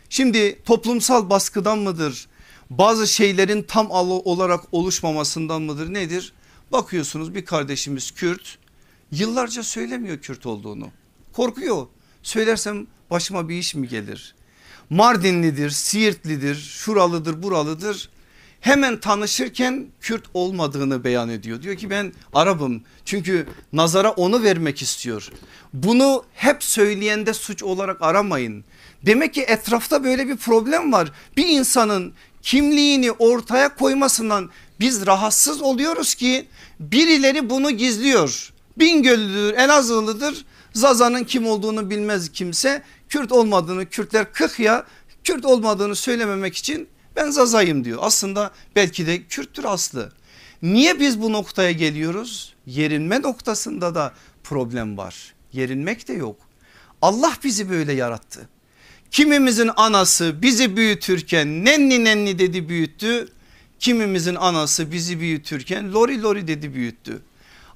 [0.09, 2.27] Şimdi toplumsal baskıdan mıdır?
[2.71, 6.33] Bazı şeylerin tam olarak oluşmamasından mıdır nedir?
[6.73, 8.59] Bakıyorsunuz bir kardeşimiz Kürt
[9.13, 10.91] yıllarca söylemiyor Kürt olduğunu.
[11.33, 11.87] Korkuyor.
[12.23, 14.35] Söylersem başıma bir iş mi gelir?
[14.91, 18.11] Mardinlidir, Siirtlidir, şuralıdır, buralıdır
[18.63, 21.63] hemen tanışırken Kürt olmadığını beyan ediyor.
[21.63, 25.29] Diyor ki ben Arap'ım çünkü nazara onu vermek istiyor.
[25.73, 28.65] Bunu hep söyleyende suç olarak aramayın.
[29.07, 31.13] Demek ki etrafta böyle bir problem var.
[31.37, 34.51] Bir insanın kimliğini ortaya koymasından
[34.81, 36.49] biz rahatsız oluyoruz ki
[36.81, 38.53] birileri bunu gizliyor.
[38.79, 40.45] Bingöllüdür, Elazığlıdır.
[40.73, 42.83] Zaza'nın kim olduğunu bilmez kimse.
[43.09, 44.87] Kürt olmadığını, Kürtler kık ya
[45.25, 47.99] Kürt olmadığını söylememek için ben Zazayım diyor.
[48.03, 50.13] Aslında belki de Kürttür aslı.
[50.63, 52.55] Niye biz bu noktaya geliyoruz?
[52.67, 54.13] Yerinme noktasında da
[54.45, 55.35] problem var.
[55.53, 56.37] Yerinmek de yok.
[57.03, 58.49] Allah bizi böyle yarattı.
[59.11, 63.29] Kimimizin anası bizi büyütürken nenni nenni dedi büyüttü.
[63.81, 67.23] Kimimizin anası bizi büyütürken lori lori dedi büyüttü.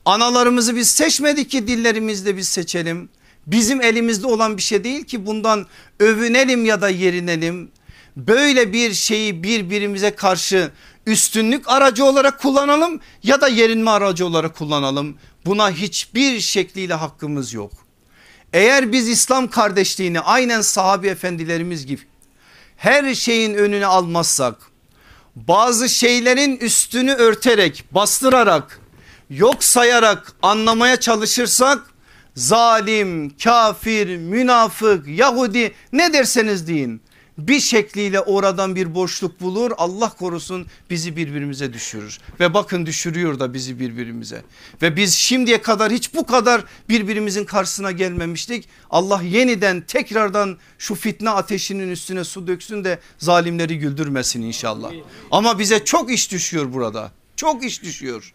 [0.04, 3.08] Analarımızı biz seçmedik ki dillerimizle biz seçelim.
[3.46, 5.66] Bizim elimizde olan bir şey değil ki bundan
[6.00, 7.70] övünelim ya da yerinelim
[8.16, 10.70] böyle bir şeyi birbirimize karşı
[11.06, 15.18] üstünlük aracı olarak kullanalım ya da yerinme aracı olarak kullanalım.
[15.46, 17.72] Buna hiçbir şekliyle hakkımız yok.
[18.52, 22.02] Eğer biz İslam kardeşliğini aynen sahabi efendilerimiz gibi
[22.76, 24.56] her şeyin önüne almazsak
[25.36, 28.80] bazı şeylerin üstünü örterek bastırarak
[29.30, 31.78] yok sayarak anlamaya çalışırsak
[32.34, 37.02] zalim, kafir, münafık, Yahudi ne derseniz deyin
[37.38, 39.70] bir şekliyle oradan bir boşluk bulur.
[39.76, 42.18] Allah korusun bizi birbirimize düşürür.
[42.40, 44.42] Ve bakın düşürüyor da bizi birbirimize.
[44.82, 48.68] Ve biz şimdiye kadar hiç bu kadar birbirimizin karşısına gelmemiştik.
[48.90, 54.92] Allah yeniden tekrardan şu fitne ateşinin üstüne su döksün de zalimleri güldürmesin inşallah.
[55.30, 57.12] Ama bize çok iş düşüyor burada.
[57.36, 58.32] Çok iş düşüyor.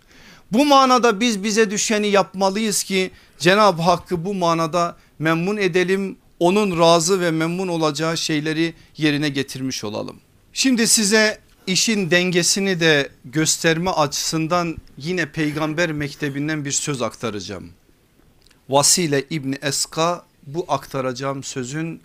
[0.51, 7.19] Bu manada biz bize düşeni yapmalıyız ki Cenab-ı Hakk'ı bu manada memnun edelim onun razı
[7.21, 10.19] ve memnun olacağı şeyleri yerine getirmiş olalım.
[10.53, 17.69] Şimdi size işin dengesini de gösterme açısından yine peygamber mektebinden bir söz aktaracağım.
[18.69, 22.01] Vasile İbni Eska bu aktaracağım sözün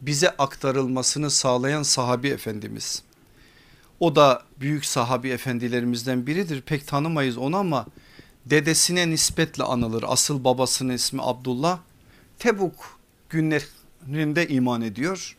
[0.00, 3.02] bize aktarılmasını sağlayan sahabi efendimiz.
[4.00, 7.86] O da büyük sahabi efendilerimizden biridir pek tanımayız onu ama
[8.46, 10.04] dedesine nispetle anılır.
[10.08, 11.78] Asıl babasının ismi Abdullah.
[12.38, 13.01] Tebuk
[13.32, 15.36] günlerinde iman ediyor.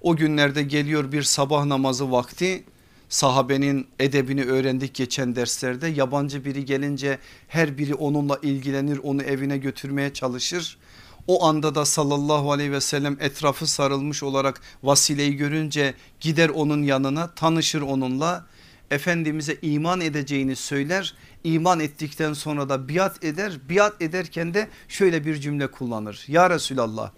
[0.00, 2.64] O günlerde geliyor bir sabah namazı vakti
[3.08, 7.18] sahabenin edebini öğrendik geçen derslerde yabancı biri gelince
[7.48, 10.78] her biri onunla ilgilenir onu evine götürmeye çalışır.
[11.26, 17.30] O anda da sallallahu aleyhi ve sellem etrafı sarılmış olarak vasileyi görünce gider onun yanına
[17.34, 18.46] tanışır onunla.
[18.90, 21.14] Efendimiz'e iman edeceğini söyler.
[21.44, 23.52] İman ettikten sonra da biat eder.
[23.68, 26.24] Biat ederken de şöyle bir cümle kullanır.
[26.28, 27.10] Ya Resulallah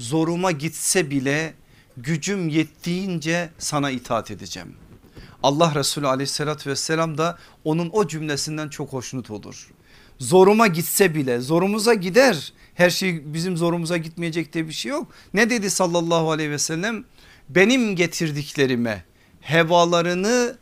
[0.00, 1.54] zoruma gitse bile
[1.96, 4.74] gücüm yettiğince sana itaat edeceğim.
[5.42, 9.70] Allah Resulü aleyhissalatü vesselam da onun o cümlesinden çok hoşnut olur.
[10.18, 15.12] Zoruma gitse bile zorumuza gider her şey bizim zorumuza gitmeyecek diye bir şey yok.
[15.34, 17.04] Ne dedi sallallahu aleyhi ve sellem
[17.48, 19.04] benim getirdiklerime
[19.40, 20.58] hevalarını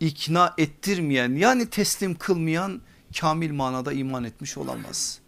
[0.00, 2.80] ikna ettirmeyen yani teslim kılmayan
[3.20, 5.21] kamil manada iman etmiş olamaz.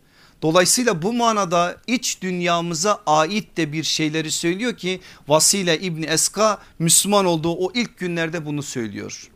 [0.45, 7.25] Dolayısıyla bu manada iç dünyamıza ait de bir şeyleri söylüyor ki Vasile İbni Eska Müslüman
[7.25, 9.31] olduğu o ilk günlerde bunu söylüyor.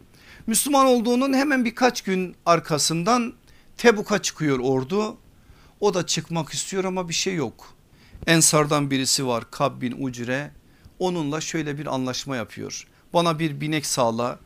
[0.47, 3.33] Müslüman olduğunun hemen birkaç gün arkasından
[3.77, 5.17] Tebuk'a çıkıyor ordu.
[5.81, 7.75] O da çıkmak istiyor ama bir şey yok.
[8.27, 10.51] Ensardan birisi var Kab bin Ucre
[10.99, 12.87] onunla şöyle bir anlaşma yapıyor.
[13.13, 14.39] Bana bir binek sağla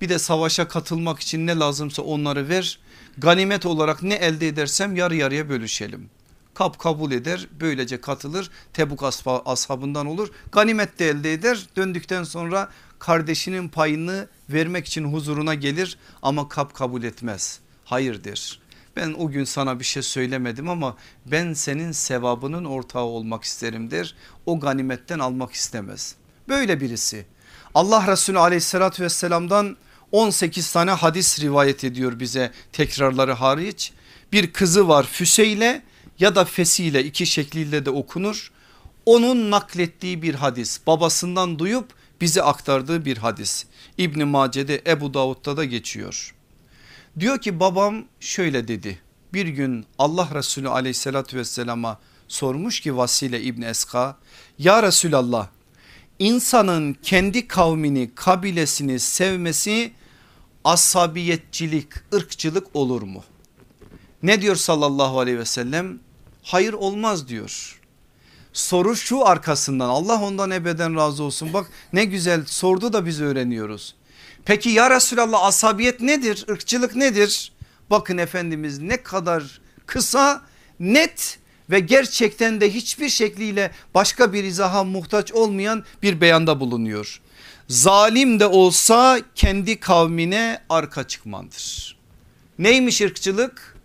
[0.00, 2.78] bir de savaşa katılmak için ne lazımsa onları ver
[3.18, 6.10] ganimet olarak ne elde edersem yarı yarıya bölüşelim.
[6.54, 9.04] Kap kabul eder böylece katılır Tebuk
[9.44, 10.28] ashabından olur.
[10.52, 17.02] Ganimet de elde eder döndükten sonra kardeşinin payını vermek için huzuruna gelir ama kap kabul
[17.02, 17.60] etmez.
[17.84, 18.60] Hayırdır.
[18.96, 20.96] Ben o gün sana bir şey söylemedim ama
[21.26, 24.14] ben senin sevabının ortağı olmak isterim der.
[24.46, 26.14] O ganimetten almak istemez.
[26.48, 27.26] Böyle birisi.
[27.74, 29.76] Allah Resulü aleyhissalatü vesselamdan
[30.12, 33.92] 18 tane hadis rivayet ediyor bize tekrarları hariç.
[34.32, 35.82] Bir kızı var Füseyle
[36.18, 38.52] ya da Fesiyle iki şekliyle de okunur.
[39.06, 43.64] Onun naklettiği bir hadis babasından duyup bize aktardığı bir hadis.
[43.98, 46.34] İbni Mace'de Ebu Davud'da da geçiyor.
[47.20, 48.98] Diyor ki babam şöyle dedi
[49.34, 51.98] bir gün Allah Resulü aleyhissalatü vesselama
[52.28, 54.16] sormuş ki Vasile İbni Eska
[54.58, 55.48] ya Resulallah
[56.18, 59.92] insanın kendi kavmini kabilesini sevmesi
[60.64, 63.24] asabiyetçilik, ırkçılık olur mu?
[64.22, 65.98] Ne diyor sallallahu aleyhi ve sellem?
[66.42, 67.80] Hayır olmaz diyor.
[68.52, 73.94] Soru şu arkasından Allah ondan ebeden razı olsun bak ne güzel sordu da biz öğreniyoruz.
[74.44, 76.44] Peki ya Resulallah asabiyet nedir?
[76.48, 77.52] Irkçılık nedir?
[77.90, 80.42] Bakın Efendimiz ne kadar kısa
[80.80, 81.38] net
[81.70, 87.21] ve gerçekten de hiçbir şekliyle başka bir izaha muhtaç olmayan bir beyanda bulunuyor
[87.72, 91.96] zalim de olsa kendi kavmine arka çıkmandır.
[92.58, 93.76] Neymiş ırkçılık?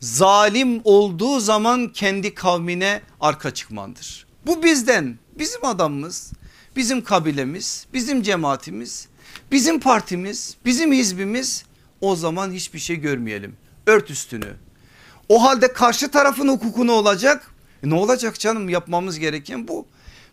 [0.00, 4.26] Zalim olduğu zaman kendi kavmine arka çıkmandır.
[4.46, 6.32] Bu bizden bizim adamımız
[6.76, 9.08] bizim kabilemiz bizim cemaatimiz
[9.52, 11.64] bizim partimiz bizim hizbimiz
[12.00, 13.56] o zaman hiçbir şey görmeyelim
[13.86, 14.56] ört üstünü.
[15.28, 17.54] O halde karşı tarafın hukuku ne olacak?
[17.82, 19.86] E ne olacak canım yapmamız gereken bu.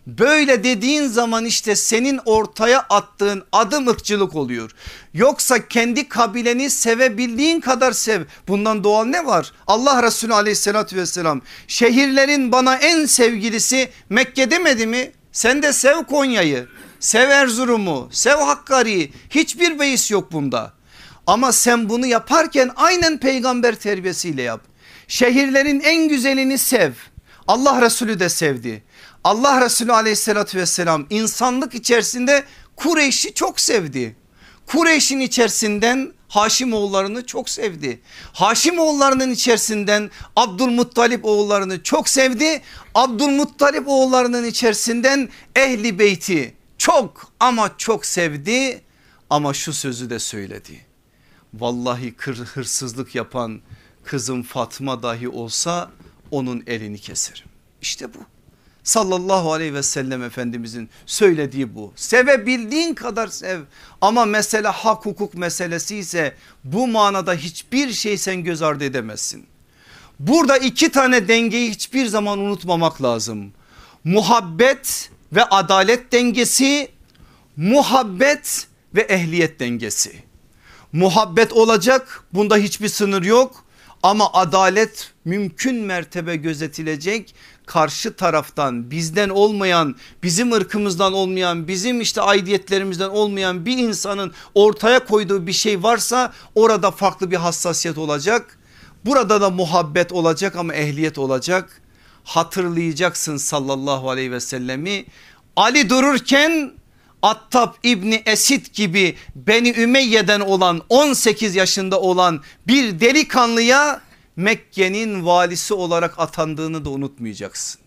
[0.08, 4.72] Böyle dediğin zaman işte senin ortaya attığın adım ırkçılık oluyor.
[5.14, 8.24] Yoksa kendi kabileni sevebildiğin kadar sev.
[8.48, 9.52] Bundan doğal ne var?
[9.68, 15.12] Allah Resulü aleyhissalatü vesselam şehirlerin bana en sevgilisi Mekke demedi mi?
[15.32, 16.68] Sen de sev Konya'yı.
[17.00, 20.74] sev Erzurum'u, sev Hakkari'yi hiçbir beis yok bunda.
[21.28, 24.62] Ama sen bunu yaparken aynen peygamber terbiyesiyle yap.
[25.08, 26.92] Şehirlerin en güzelini sev.
[27.48, 28.84] Allah Resulü de sevdi.
[29.24, 32.44] Allah Resulü aleyhissalatü vesselam insanlık içerisinde
[32.76, 34.16] Kureyş'i çok sevdi.
[34.68, 38.02] Kureyş'in içerisinden Haşim oğullarını çok sevdi.
[38.34, 42.62] Haşim oğullarının içerisinden Abdülmuttalip oğullarını çok sevdi.
[42.96, 48.82] Abdülmuttalip oğullarının içerisinden Ehli Beyti çok ama çok sevdi.
[49.30, 50.86] Ama şu sözü de söyledi.
[51.54, 53.62] Vallahi kır, hırsızlık yapan
[54.04, 55.92] kızım Fatma dahi olsa
[56.32, 57.48] onun elini keserim.
[57.82, 58.18] İşte bu
[58.84, 61.94] sallallahu aleyhi ve sellem efendimizin söylediği bu.
[61.96, 63.60] Sevebildiğin kadar sev
[64.02, 69.46] ama mesele hak hukuk meselesi ise bu manada hiçbir şey sen göz ardı edemezsin.
[70.20, 73.52] Burada iki tane dengeyi hiçbir zaman unutmamak lazım.
[74.04, 76.92] Muhabbet ve adalet dengesi,
[77.58, 80.24] muhabbet ve ehliyet dengesi.
[80.94, 83.66] Muhabbet olacak bunda hiçbir sınır yok
[84.04, 87.36] ama adalet mümkün mertebe gözetilecek
[87.72, 95.48] karşı taraftan bizden olmayan bizim ırkımızdan olmayan bizim işte aidiyetlerimizden olmayan bir insanın ortaya koyduğu
[95.48, 98.60] bir şey varsa orada farklı bir hassasiyet olacak.
[99.06, 101.82] Burada da muhabbet olacak ama ehliyet olacak.
[102.24, 105.06] Hatırlayacaksın sallallahu aleyhi ve sellemi
[105.56, 106.72] Ali dururken
[107.22, 114.02] Attab İbni Esid gibi Beni Ümeyye'den olan 18 yaşında olan bir delikanlıya
[114.42, 117.82] Mekke'nin valisi olarak atandığını da unutmayacaksın.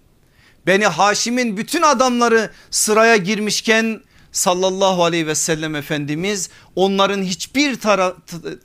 [0.66, 4.00] Beni Haşim'in bütün adamları sıraya girmişken
[4.32, 7.78] sallallahu aleyhi ve sellem Efendimiz onların hiçbir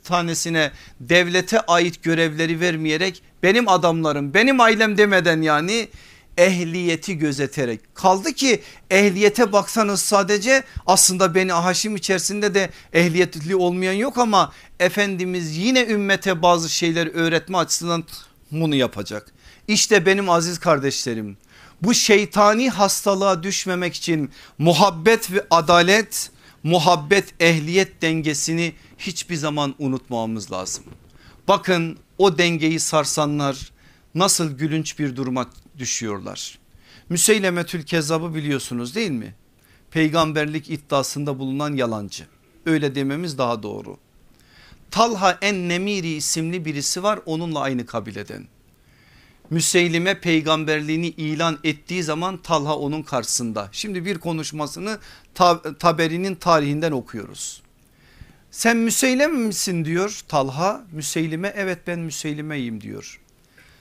[0.04, 0.70] tanesine
[1.00, 5.88] devlete ait görevleri vermeyerek benim adamlarım benim ailem demeden yani
[6.40, 14.18] ehliyeti gözeterek kaldı ki ehliyete baksanız sadece aslında beni Haşim içerisinde de ehliyetli olmayan yok
[14.18, 18.04] ama Efendimiz yine ümmete bazı şeyler öğretme açısından
[18.50, 19.32] bunu yapacak.
[19.68, 21.36] İşte benim aziz kardeşlerim
[21.82, 26.30] bu şeytani hastalığa düşmemek için muhabbet ve adalet
[26.62, 30.84] muhabbet ehliyet dengesini hiçbir zaman unutmamamız lazım.
[31.48, 33.70] Bakın o dengeyi sarsanlar
[34.14, 36.58] nasıl gülünç bir duruma düşüyorlar.
[37.08, 39.34] Müseylemetül Kezzab'ı biliyorsunuz değil mi?
[39.90, 42.26] Peygamberlik iddiasında bulunan yalancı.
[42.66, 43.96] Öyle dememiz daha doğru.
[44.90, 48.46] Talha en Nemiri isimli birisi var onunla aynı kabileden.
[49.50, 53.68] Müseylime peygamberliğini ilan ettiği zaman Talha onun karşısında.
[53.72, 54.98] Şimdi bir konuşmasını
[55.78, 57.62] Taberi'nin tarihinden okuyoruz.
[58.50, 60.84] Sen Müseyleme misin diyor Talha.
[60.92, 63.19] Müseylime evet ben Müseylimeyim diyor.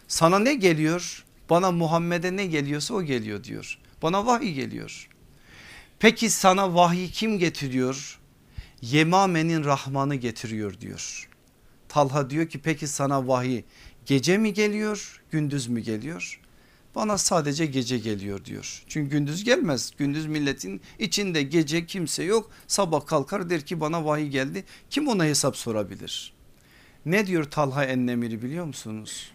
[0.09, 1.25] Sana ne geliyor?
[1.49, 3.79] Bana Muhammed'e ne geliyorsa o geliyor diyor.
[4.01, 5.09] Bana vahiy geliyor.
[5.99, 8.19] Peki sana vahiy kim getiriyor?
[8.81, 11.29] Yemame'nin Rahman'ı getiriyor diyor.
[11.89, 13.63] Talha diyor ki peki sana vahiy
[14.05, 16.39] gece mi geliyor gündüz mü geliyor?
[16.95, 18.83] Bana sadece gece geliyor diyor.
[18.87, 19.91] Çünkü gündüz gelmez.
[19.97, 22.51] Gündüz milletin içinde gece kimse yok.
[22.67, 24.63] Sabah kalkar der ki bana vahiy geldi.
[24.89, 26.33] Kim ona hesap sorabilir?
[27.05, 29.31] Ne diyor Talha Ennemiri biliyor musunuz?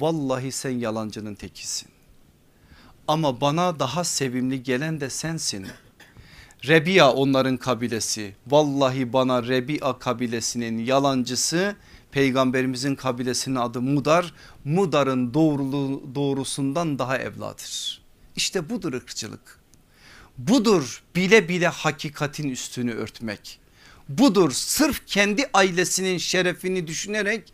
[0.00, 1.88] Vallahi sen yalancının tekisin.
[3.08, 5.66] Ama bana daha sevimli gelen de sensin.
[6.64, 8.34] Rebia onların kabilesi.
[8.46, 11.76] Vallahi bana Rebia kabilesinin yalancısı
[12.12, 14.34] peygamberimizin kabilesinin adı Mudar.
[14.64, 18.02] Mudar'ın doğruluğu, doğrusundan daha evladır.
[18.36, 19.60] İşte budur ırkçılık.
[20.38, 23.60] Budur bile bile hakikatin üstünü örtmek.
[24.08, 27.52] Budur sırf kendi ailesinin şerefini düşünerek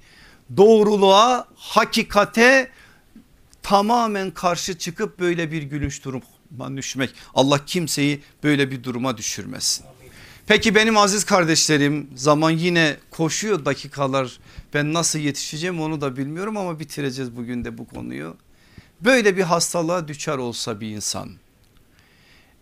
[0.56, 2.70] doğruluğa, hakikate
[3.62, 7.10] tamamen karşı çıkıp böyle bir gülünç duruma düşmek.
[7.34, 9.84] Allah kimseyi böyle bir duruma düşürmesin.
[10.46, 14.38] Peki benim aziz kardeşlerim zaman yine koşuyor dakikalar
[14.74, 18.36] ben nasıl yetişeceğim onu da bilmiyorum ama bitireceğiz bugün de bu konuyu.
[19.00, 21.30] Böyle bir hastalığa düşer olsa bir insan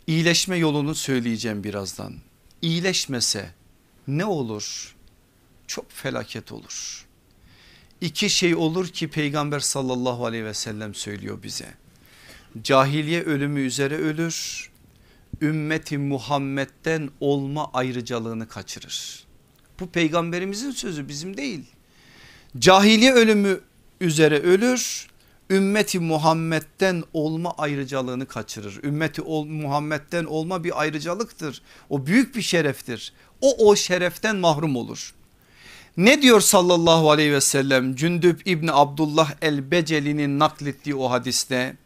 [0.06, 2.14] iyileşme yolunu söyleyeceğim birazdan.
[2.62, 3.50] İyileşmese
[4.08, 4.94] ne olur?
[5.66, 7.05] Çok felaket olur.
[8.00, 11.74] İki şey olur ki peygamber sallallahu aleyhi ve sellem söylüyor bize.
[12.62, 14.70] Cahiliye ölümü üzere ölür
[15.42, 19.24] ümmeti Muhammed'den olma ayrıcalığını kaçırır.
[19.80, 21.64] Bu peygamberimizin sözü bizim değil.
[22.58, 23.60] Cahiliye ölümü
[24.00, 25.08] üzere ölür
[25.50, 28.80] ümmeti Muhammed'den olma ayrıcalığını kaçırır.
[28.82, 31.62] Ümmeti Muhammed'den olma bir ayrıcalıktır.
[31.90, 33.12] O büyük bir şereftir.
[33.40, 35.14] O o şereften mahrum olur.
[35.96, 41.76] Ne diyor sallallahu aleyhi ve sellem Cündüb İbni Abdullah el Beceli'nin naklettiği o hadiste?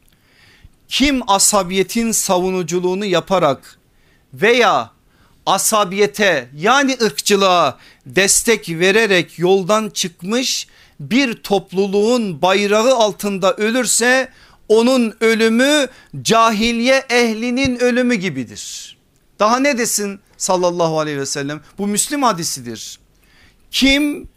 [0.88, 3.78] Kim asabiyetin savunuculuğunu yaparak
[4.34, 4.90] veya
[5.46, 10.66] asabiyete yani ırkçılığa destek vererek yoldan çıkmış
[11.00, 14.28] bir topluluğun bayrağı altında ölürse
[14.68, 15.86] onun ölümü
[16.22, 18.96] cahiliye ehlinin ölümü gibidir.
[19.38, 22.99] Daha ne desin sallallahu aleyhi ve sellem bu Müslim hadisidir.
[23.71, 24.29] Kim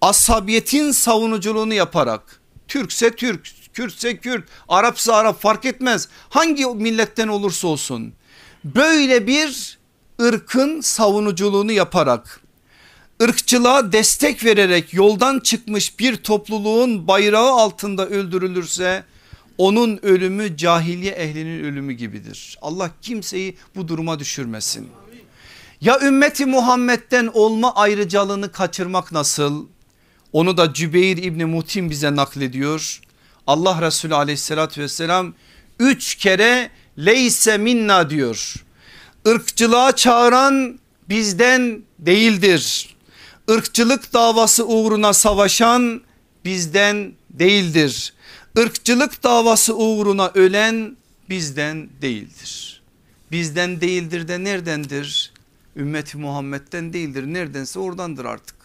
[0.00, 6.08] asabiyetin savunuculuğunu yaparak Türkse Türk, Kürtse Kürt, Arapsa Arap fark etmez.
[6.28, 8.12] Hangi milletten olursa olsun
[8.64, 9.78] böyle bir
[10.22, 12.40] ırkın savunuculuğunu yaparak
[13.22, 19.04] ırkçılığa destek vererek yoldan çıkmış bir topluluğun bayrağı altında öldürülürse
[19.58, 22.58] onun ölümü cahiliye ehlinin ölümü gibidir.
[22.62, 24.88] Allah kimseyi bu duruma düşürmesin.
[25.84, 29.66] Ya ümmeti Muhammed'den olma ayrıcalığını kaçırmak nasıl?
[30.32, 33.00] Onu da Cübeyr İbni Mutim bize naklediyor.
[33.46, 35.34] Allah Resulü aleyhissalatü vesselam
[35.78, 38.54] üç kere leyse minna diyor.
[39.26, 40.78] Irkçılığa çağıran
[41.08, 42.96] bizden değildir.
[43.48, 46.00] Irkçılık davası uğruna savaşan
[46.44, 48.14] bizden değildir.
[48.56, 50.96] Irkçılık davası uğruna ölen
[51.28, 52.82] bizden değildir.
[53.30, 55.33] Bizden değildir de neredendir?
[55.76, 57.24] Ümmeti Muhammed'den değildir.
[57.26, 58.56] Neredense oradandır artık.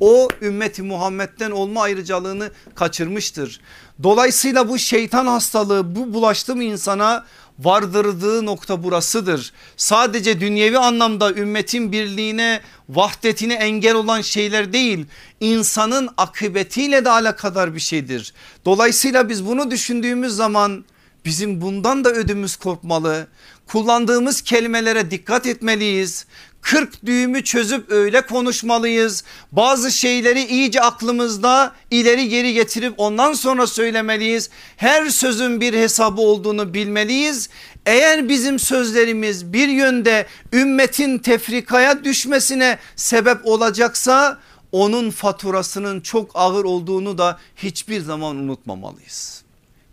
[0.00, 3.60] O ümmeti Muhammed'den olma ayrıcalığını kaçırmıştır.
[4.02, 7.26] Dolayısıyla bu şeytan hastalığı bu bulaştı mı insana
[7.58, 9.52] vardırdığı nokta burasıdır.
[9.76, 15.06] Sadece dünyevi anlamda ümmetin birliğine vahdetine engel olan şeyler değil
[15.40, 18.34] insanın akıbetiyle de alakadar bir şeydir.
[18.64, 20.84] Dolayısıyla biz bunu düşündüğümüz zaman
[21.24, 23.26] bizim bundan da ödümüz korkmalı.
[23.66, 26.26] Kullandığımız kelimelere dikkat etmeliyiz.
[26.62, 29.24] 40 düğümü çözüp öyle konuşmalıyız.
[29.52, 34.50] Bazı şeyleri iyice aklımızda ileri geri getirip ondan sonra söylemeliyiz.
[34.76, 37.48] Her sözün bir hesabı olduğunu bilmeliyiz.
[37.86, 44.38] Eğer bizim sözlerimiz bir yönde ümmetin tefrikaya düşmesine sebep olacaksa
[44.72, 49.42] onun faturasının çok ağır olduğunu da hiçbir zaman unutmamalıyız.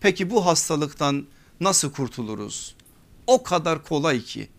[0.01, 1.26] Peki bu hastalıktan
[1.59, 2.76] nasıl kurtuluruz?
[3.28, 4.49] O kadar kolay ki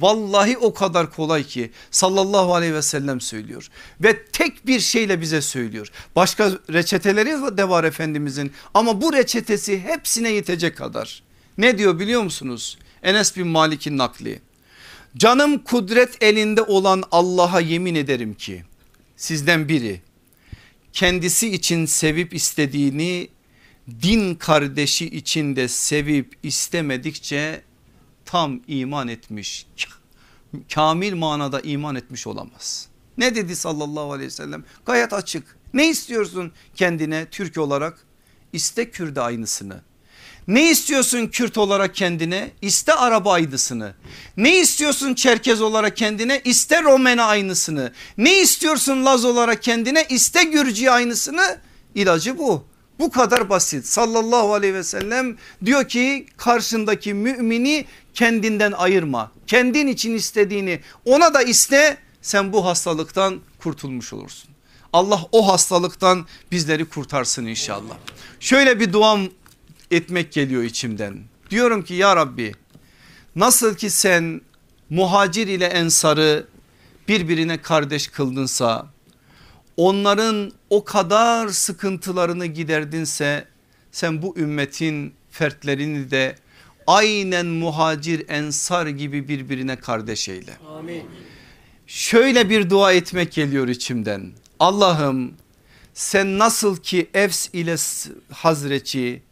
[0.00, 3.68] Vallahi o kadar kolay ki sallallahu aleyhi ve sellem söylüyor
[4.00, 5.90] ve tek bir şeyle bize söylüyor.
[6.16, 11.22] Başka reçeteleri de var Efendimizin ama bu reçetesi hepsine yetecek kadar.
[11.58, 12.78] Ne diyor biliyor musunuz?
[13.02, 14.40] Enes bin Malik'in nakli.
[15.16, 18.64] Canım kudret elinde olan Allah'a yemin ederim ki
[19.16, 20.00] sizden biri
[20.92, 23.28] kendisi için sevip istediğini
[24.02, 27.62] din kardeşi için de sevip istemedikçe
[28.26, 29.66] tam iman etmiş
[30.74, 32.88] kamil manada iman etmiş olamaz.
[33.18, 38.06] Ne dedi sallallahu aleyhi ve sellem gayet açık ne istiyorsun kendine Türk olarak
[38.52, 39.82] iste Kürde aynısını
[40.48, 42.50] ne istiyorsun Kürt olarak kendine?
[42.62, 43.94] İste Araba aynısını.
[44.36, 46.40] Ne istiyorsun Çerkez olarak kendine?
[46.44, 47.92] İste Romene aynısını.
[48.18, 50.06] Ne istiyorsun Laz olarak kendine?
[50.08, 51.58] İste Gürcü aynısını.
[51.94, 52.64] İlacı bu.
[52.98, 57.84] Bu kadar basit sallallahu aleyhi ve sellem diyor ki karşındaki mümini
[58.16, 59.32] kendinden ayırma.
[59.46, 64.50] Kendin için istediğini ona da iste sen bu hastalıktan kurtulmuş olursun.
[64.92, 67.96] Allah o hastalıktan bizleri kurtarsın inşallah.
[68.40, 69.20] Şöyle bir duam
[69.90, 71.18] etmek geliyor içimden.
[71.50, 72.54] Diyorum ki ya Rabbi
[73.36, 74.40] nasıl ki sen
[74.90, 76.46] muhacir ile ensarı
[77.08, 78.86] birbirine kardeş kıldınsa
[79.76, 83.48] onların o kadar sıkıntılarını giderdinse
[83.92, 86.36] sen bu ümmetin fertlerini de
[86.86, 90.56] aynen muhacir ensar gibi birbirine kardeş eyle.
[90.78, 91.02] Amin.
[91.86, 94.32] Şöyle bir dua etmek geliyor içimden.
[94.60, 95.34] Allah'ım
[95.94, 97.76] sen nasıl ki Efs ile
[98.32, 99.22] Hazreti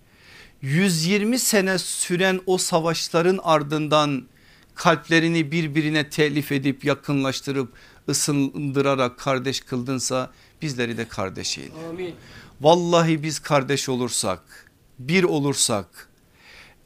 [0.62, 4.26] 120 sene süren o savaşların ardından
[4.74, 7.72] kalplerini birbirine telif edip yakınlaştırıp
[8.08, 10.30] ısındırarak kardeş kıldınsa
[10.62, 11.72] bizleri de kardeş eyle.
[11.88, 12.14] Amin.
[12.60, 16.08] Vallahi biz kardeş olursak bir olursak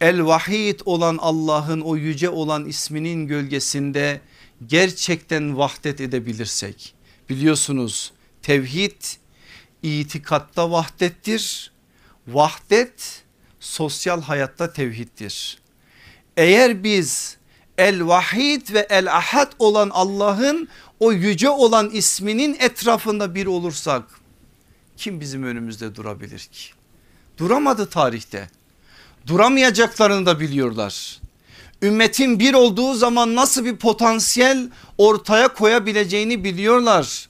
[0.01, 4.21] El Vahid olan Allah'ın o yüce olan isminin gölgesinde
[4.67, 6.95] gerçekten vahdet edebilirsek
[7.29, 9.03] biliyorsunuz tevhid
[9.83, 11.73] itikatta vahdettir.
[12.29, 13.23] Vahdet
[13.61, 15.59] sosyal hayatta tevhiddir.
[16.37, 17.37] Eğer biz
[17.79, 20.69] el vahid ve el ahad olan Allah'ın
[21.01, 24.05] o yüce olan isminin etrafında bir olursak
[24.97, 26.71] kim bizim önümüzde durabilir ki?
[27.39, 28.51] Duramadı tarihte.
[29.29, 31.19] Duramayacaklarını da biliyorlar.
[31.83, 34.69] Ümmetin bir olduğu zaman nasıl bir potansiyel
[34.99, 37.29] ortaya koyabileceğini biliyorlar.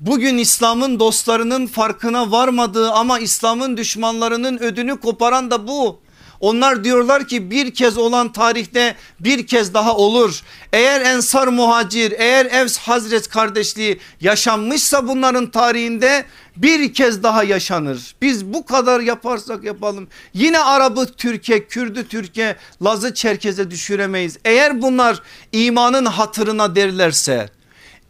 [0.00, 6.00] Bugün İslam'ın dostlarının farkına varmadığı ama İslam'ın düşmanlarının ödünü koparan da bu.
[6.44, 10.42] Onlar diyorlar ki bir kez olan tarihte bir kez daha olur.
[10.72, 16.24] Eğer Ensar muhacir eğer Evs Hazret kardeşliği yaşanmışsa bunların tarihinde
[16.56, 18.14] bir kez daha yaşanır.
[18.22, 24.38] Biz bu kadar yaparsak yapalım yine Arabı Türkiye, Kürdü Türkiye, Lazı Çerkez'e düşüremeyiz.
[24.44, 25.22] Eğer bunlar
[25.52, 27.48] imanın hatırına derlerse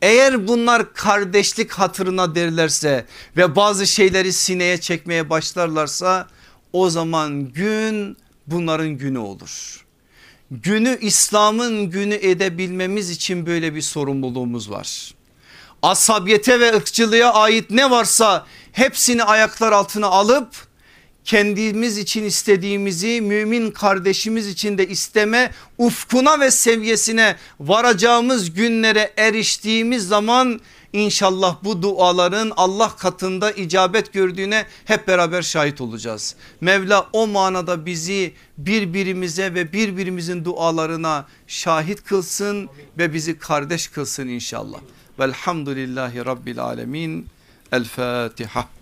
[0.03, 3.07] eğer bunlar kardeşlik hatırına derlerse
[3.37, 6.29] ve bazı şeyleri sineye çekmeye başlarlarsa
[6.73, 8.17] o zaman gün
[8.47, 9.85] bunların günü olur.
[10.51, 15.15] Günü İslam'ın günü edebilmemiz için böyle bir sorumluluğumuz var.
[15.83, 20.49] Asabiyete ve ırkçılığa ait ne varsa hepsini ayaklar altına alıp
[21.25, 30.61] kendimiz için istediğimizi mümin kardeşimiz için de isteme ufkuna ve seviyesine varacağımız günlere eriştiğimiz zaman
[30.95, 36.37] inşallah bu duaların Allah katında icabet gördüğüne hep beraber şahit olacağız.
[36.61, 42.69] Mevla o manada bizi birbirimize ve birbirimizin dualarına şahit kılsın
[42.99, 44.79] ve bizi kardeş kılsın inşallah.
[45.19, 47.27] Velhamdülillahi Rabbil Alemin.
[47.73, 48.69] El Fatiha.